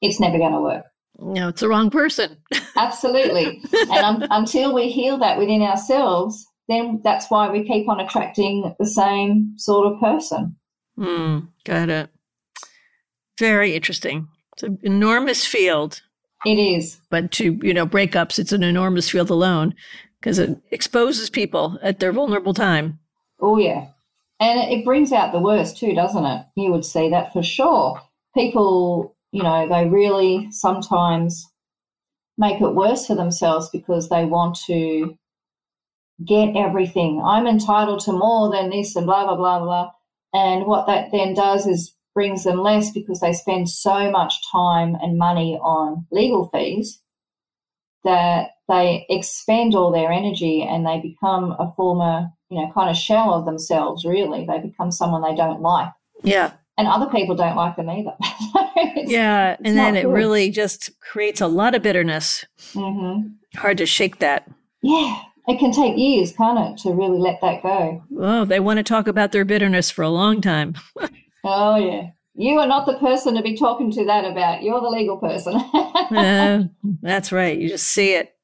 It's 0.00 0.18
never 0.18 0.38
going 0.38 0.52
to 0.52 0.60
work. 0.62 0.86
No, 1.18 1.48
it's 1.48 1.60
the 1.60 1.68
wrong 1.68 1.90
person. 1.90 2.38
Absolutely. 2.76 3.62
And 3.72 4.22
um, 4.22 4.26
until 4.30 4.72
we 4.72 4.90
heal 4.90 5.18
that 5.18 5.38
within 5.38 5.60
ourselves, 5.60 6.46
then 6.68 7.02
that's 7.04 7.30
why 7.30 7.50
we 7.50 7.64
keep 7.64 7.86
on 7.88 8.00
attracting 8.00 8.74
the 8.78 8.86
same 8.86 9.52
sort 9.58 9.92
of 9.92 10.00
person. 10.00 10.56
Mm, 10.98 11.48
got 11.64 11.90
it. 11.90 12.08
Very 13.38 13.74
interesting. 13.74 14.28
It's 14.56 14.62
an 14.62 14.78
enormous 14.82 15.46
field. 15.46 16.00
It 16.46 16.58
is. 16.58 16.98
But 17.10 17.30
to, 17.32 17.58
you 17.62 17.74
know, 17.74 17.86
breakups, 17.86 18.38
it's 18.38 18.52
an 18.52 18.62
enormous 18.62 19.10
field 19.10 19.28
alone 19.28 19.74
because 20.18 20.38
it 20.38 20.58
exposes 20.70 21.28
people 21.28 21.78
at 21.82 22.00
their 22.00 22.10
vulnerable 22.12 22.54
time. 22.54 22.98
Oh, 23.38 23.58
yeah. 23.58 23.88
And 24.40 24.58
it 24.72 24.84
brings 24.84 25.12
out 25.12 25.32
the 25.32 25.40
worst 25.40 25.76
too, 25.76 25.94
doesn't 25.94 26.24
it? 26.24 26.46
You 26.56 26.72
would 26.72 26.86
see 26.86 27.10
that 27.10 27.34
for 27.34 27.42
sure. 27.42 28.00
People, 28.34 29.14
you 29.30 29.42
know, 29.42 29.68
they 29.68 29.88
really 29.88 30.48
sometimes 30.52 31.46
make 32.38 32.60
it 32.60 32.74
worse 32.74 33.06
for 33.06 33.14
themselves 33.14 33.68
because 33.70 34.08
they 34.08 34.24
want 34.24 34.56
to 34.66 35.18
get 36.24 36.56
everything. 36.56 37.22
I'm 37.22 37.46
entitled 37.46 38.00
to 38.00 38.12
more 38.12 38.50
than 38.50 38.70
this 38.70 38.96
and 38.96 39.04
blah, 39.04 39.24
blah, 39.24 39.36
blah, 39.36 39.58
blah. 39.60 39.90
And 40.32 40.66
what 40.66 40.86
that 40.86 41.12
then 41.12 41.34
does 41.34 41.66
is 41.66 41.92
brings 42.16 42.44
them 42.44 42.62
less 42.62 42.90
because 42.92 43.20
they 43.20 43.34
spend 43.34 43.68
so 43.68 44.10
much 44.10 44.40
time 44.50 44.96
and 45.02 45.18
money 45.18 45.58
on 45.62 46.06
legal 46.10 46.48
fees 46.48 46.98
that 48.04 48.52
they 48.68 49.04
expend 49.10 49.74
all 49.74 49.92
their 49.92 50.10
energy 50.10 50.62
and 50.62 50.86
they 50.86 50.98
become 50.98 51.54
a 51.58 51.70
former, 51.76 52.30
you 52.48 52.58
know, 52.58 52.72
kind 52.72 52.88
of 52.88 52.96
shell 52.96 53.34
of 53.34 53.44
themselves, 53.44 54.06
really. 54.06 54.46
They 54.46 54.58
become 54.58 54.90
someone 54.90 55.20
they 55.20 55.34
don't 55.34 55.60
like. 55.60 55.90
Yeah. 56.22 56.52
And 56.78 56.88
other 56.88 57.06
people 57.10 57.36
don't 57.36 57.54
like 57.54 57.76
them 57.76 57.90
either. 57.90 58.14
yeah. 58.96 59.56
And 59.62 59.76
then 59.76 59.94
it 59.94 60.08
really 60.08 60.50
just 60.50 60.98
creates 61.00 61.42
a 61.42 61.46
lot 61.46 61.74
of 61.74 61.82
bitterness. 61.82 62.46
Mm-hmm. 62.72 63.28
Hard 63.58 63.76
to 63.76 63.86
shake 63.86 64.20
that. 64.20 64.48
Yeah. 64.82 65.20
It 65.48 65.58
can 65.58 65.70
take 65.70 65.98
years, 65.98 66.32
can't 66.32 66.58
it, 66.58 66.82
to 66.82 66.94
really 66.94 67.18
let 67.18 67.40
that 67.42 67.62
go? 67.62 68.02
Oh, 68.18 68.46
they 68.46 68.58
want 68.58 68.78
to 68.78 68.82
talk 68.82 69.06
about 69.06 69.32
their 69.32 69.44
bitterness 69.44 69.90
for 69.90 70.02
a 70.02 70.08
long 70.08 70.40
time. 70.40 70.76
Oh, 71.46 71.76
yeah. 71.76 72.10
You 72.34 72.58
are 72.58 72.66
not 72.66 72.84
the 72.84 72.98
person 72.98 73.34
to 73.34 73.42
be 73.42 73.56
talking 73.56 73.90
to 73.92 74.04
that 74.04 74.24
about. 74.24 74.62
You're 74.62 74.80
the 74.80 74.88
legal 74.88 75.16
person. 75.16 75.54
uh, 76.14 76.64
that's 77.00 77.32
right. 77.32 77.58
You 77.58 77.68
just 77.68 77.88
see 77.88 78.14
it. 78.14 78.34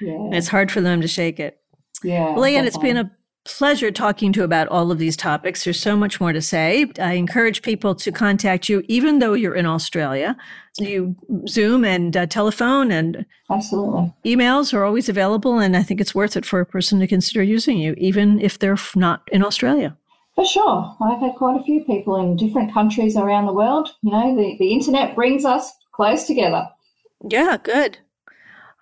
Yeah. 0.00 0.12
And 0.12 0.34
it's 0.34 0.48
hard 0.48 0.70
for 0.70 0.80
them 0.80 1.00
to 1.00 1.08
shake 1.08 1.40
it. 1.40 1.58
Yeah. 2.04 2.34
Well, 2.34 2.44
Leanne, 2.44 2.64
it's 2.64 2.78
been 2.78 2.96
a 2.96 3.10
pleasure 3.44 3.90
talking 3.90 4.32
to 4.32 4.40
you 4.40 4.44
about 4.44 4.68
all 4.68 4.92
of 4.92 4.98
these 4.98 5.16
topics. 5.16 5.64
There's 5.64 5.80
so 5.80 5.96
much 5.96 6.20
more 6.20 6.32
to 6.32 6.40
say. 6.40 6.86
I 6.98 7.14
encourage 7.14 7.62
people 7.62 7.94
to 7.96 8.12
contact 8.12 8.68
you, 8.68 8.84
even 8.88 9.18
though 9.18 9.32
you're 9.32 9.54
in 9.54 9.66
Australia. 9.66 10.36
You 10.78 11.16
Zoom 11.48 11.84
and 11.84 12.16
uh, 12.16 12.26
telephone 12.26 12.92
and 12.92 13.26
absolutely 13.50 14.12
emails 14.24 14.72
are 14.72 14.84
always 14.84 15.08
available, 15.08 15.58
and 15.58 15.76
I 15.76 15.82
think 15.82 16.00
it's 16.00 16.14
worth 16.14 16.36
it 16.36 16.46
for 16.46 16.60
a 16.60 16.66
person 16.66 17.00
to 17.00 17.08
consider 17.08 17.42
using 17.42 17.78
you, 17.78 17.94
even 17.98 18.40
if 18.40 18.58
they're 18.58 18.78
not 18.94 19.28
in 19.32 19.44
Australia. 19.44 19.96
For 20.34 20.44
sure. 20.44 20.96
I've 21.02 21.20
had 21.20 21.34
quite 21.34 21.60
a 21.60 21.64
few 21.64 21.84
people 21.84 22.16
in 22.16 22.36
different 22.36 22.72
countries 22.72 23.16
around 23.16 23.46
the 23.46 23.52
world. 23.52 23.90
You 24.02 24.12
know, 24.12 24.36
the, 24.36 24.56
the 24.58 24.72
internet 24.72 25.14
brings 25.14 25.44
us 25.44 25.70
close 25.92 26.24
together. 26.24 26.68
Yeah, 27.28 27.58
good. 27.62 27.98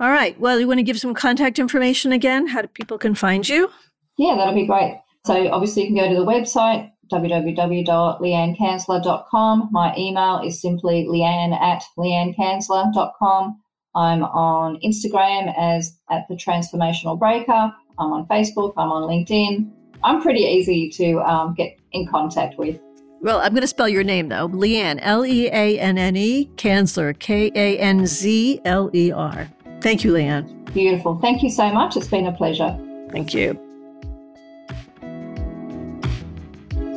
All 0.00 0.10
right. 0.10 0.38
Well, 0.38 0.60
you 0.60 0.68
want 0.68 0.78
to 0.78 0.84
give 0.84 1.00
some 1.00 1.14
contact 1.14 1.58
information 1.58 2.12
again? 2.12 2.46
How 2.46 2.62
do 2.62 2.68
people 2.68 2.98
can 2.98 3.14
find 3.14 3.48
you? 3.48 3.70
Yeah, 4.16 4.36
that'll 4.36 4.54
be 4.54 4.66
great. 4.66 5.00
So 5.24 5.50
obviously 5.50 5.82
you 5.82 5.88
can 5.88 5.96
go 5.96 6.08
to 6.08 6.14
the 6.14 6.24
website, 6.24 6.92
www.leannekanzler.com. 7.10 9.68
My 9.72 9.92
email 9.96 10.40
is 10.44 10.60
simply 10.60 11.06
leanne 11.06 11.58
at 11.60 11.82
leannekanzler.com. 11.98 13.60
I'm 13.94 14.22
on 14.22 14.78
Instagram 14.84 15.54
as 15.58 15.96
at 16.10 16.28
the 16.28 16.34
Transformational 16.34 17.18
Breaker. 17.18 17.72
I'm 17.98 18.12
on 18.12 18.28
Facebook. 18.28 18.74
I'm 18.76 18.92
on 18.92 19.08
LinkedIn. 19.08 19.72
I'm 20.04 20.22
pretty 20.22 20.40
easy 20.40 20.88
to 20.90 21.20
um, 21.20 21.54
get 21.54 21.78
in 21.92 22.06
contact 22.06 22.58
with. 22.58 22.80
Well, 23.20 23.40
I'm 23.40 23.52
going 23.52 23.62
to 23.62 23.68
spell 23.68 23.88
your 23.88 24.04
name 24.04 24.28
though. 24.28 24.48
Leanne, 24.48 24.98
L 25.02 25.26
E 25.26 25.48
A 25.48 25.78
N 25.78 25.98
N 25.98 26.16
E, 26.16 26.50
Kanzler, 26.56 27.18
K 27.18 27.50
A 27.54 27.78
N 27.78 28.06
Z 28.06 28.60
L 28.64 28.90
E 28.94 29.10
R. 29.10 29.48
Thank 29.80 30.04
you, 30.04 30.12
Leanne. 30.12 30.72
Beautiful. 30.72 31.16
Thank 31.16 31.42
you 31.42 31.50
so 31.50 31.70
much. 31.72 31.96
It's 31.96 32.08
been 32.08 32.26
a 32.26 32.32
pleasure. 32.32 32.78
Thank 33.10 33.34
you. 33.34 33.58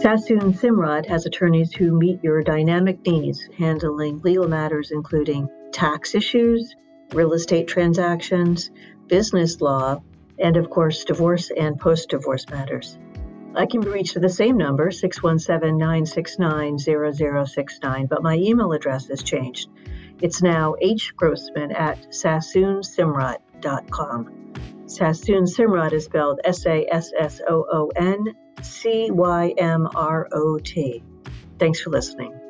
Sassoon 0.01 0.53
Cymrot 0.53 1.05
has 1.05 1.27
attorneys 1.27 1.73
who 1.73 1.91
meet 1.91 2.23
your 2.23 2.41
dynamic 2.41 3.05
needs, 3.05 3.47
handling 3.57 4.19
legal 4.23 4.47
matters 4.47 4.89
including 4.89 5.47
tax 5.71 6.15
issues, 6.15 6.75
real 7.13 7.33
estate 7.33 7.67
transactions, 7.67 8.71
business 9.05 9.61
law, 9.61 10.01
and 10.41 10.57
of 10.57 10.69
course, 10.69 11.03
divorce 11.03 11.51
and 11.51 11.79
post 11.79 12.09
divorce 12.09 12.47
matters. 12.49 12.97
I 13.55 13.65
can 13.65 13.81
be 13.81 13.89
reached 13.89 14.15
at 14.15 14.21
the 14.21 14.29
same 14.29 14.55
number, 14.57 14.91
617 14.91 15.77
969 15.77 16.77
0069, 16.77 18.05
but 18.07 18.23
my 18.23 18.35
email 18.35 18.71
address 18.71 19.07
has 19.07 19.23
changed. 19.23 19.67
It's 20.21 20.41
now 20.41 20.75
hgrossman 20.81 21.77
at 21.77 21.97
sassooncymrot.com. 22.09 24.37
Sassoon 24.85 25.43
Cymrot 25.45 25.93
is 25.93 26.05
spelled 26.05 26.39
S 26.43 26.65
A 26.65 26.87
S 26.91 27.11
S 27.17 27.39
O 27.47 27.65
O 27.71 27.91
N 27.95 28.35
C 28.61 29.09
Y 29.09 29.53
M 29.57 29.87
R 29.95 30.27
O 30.33 30.59
T. 30.59 31.01
Thanks 31.59 31.79
for 31.79 31.91
listening. 31.91 32.40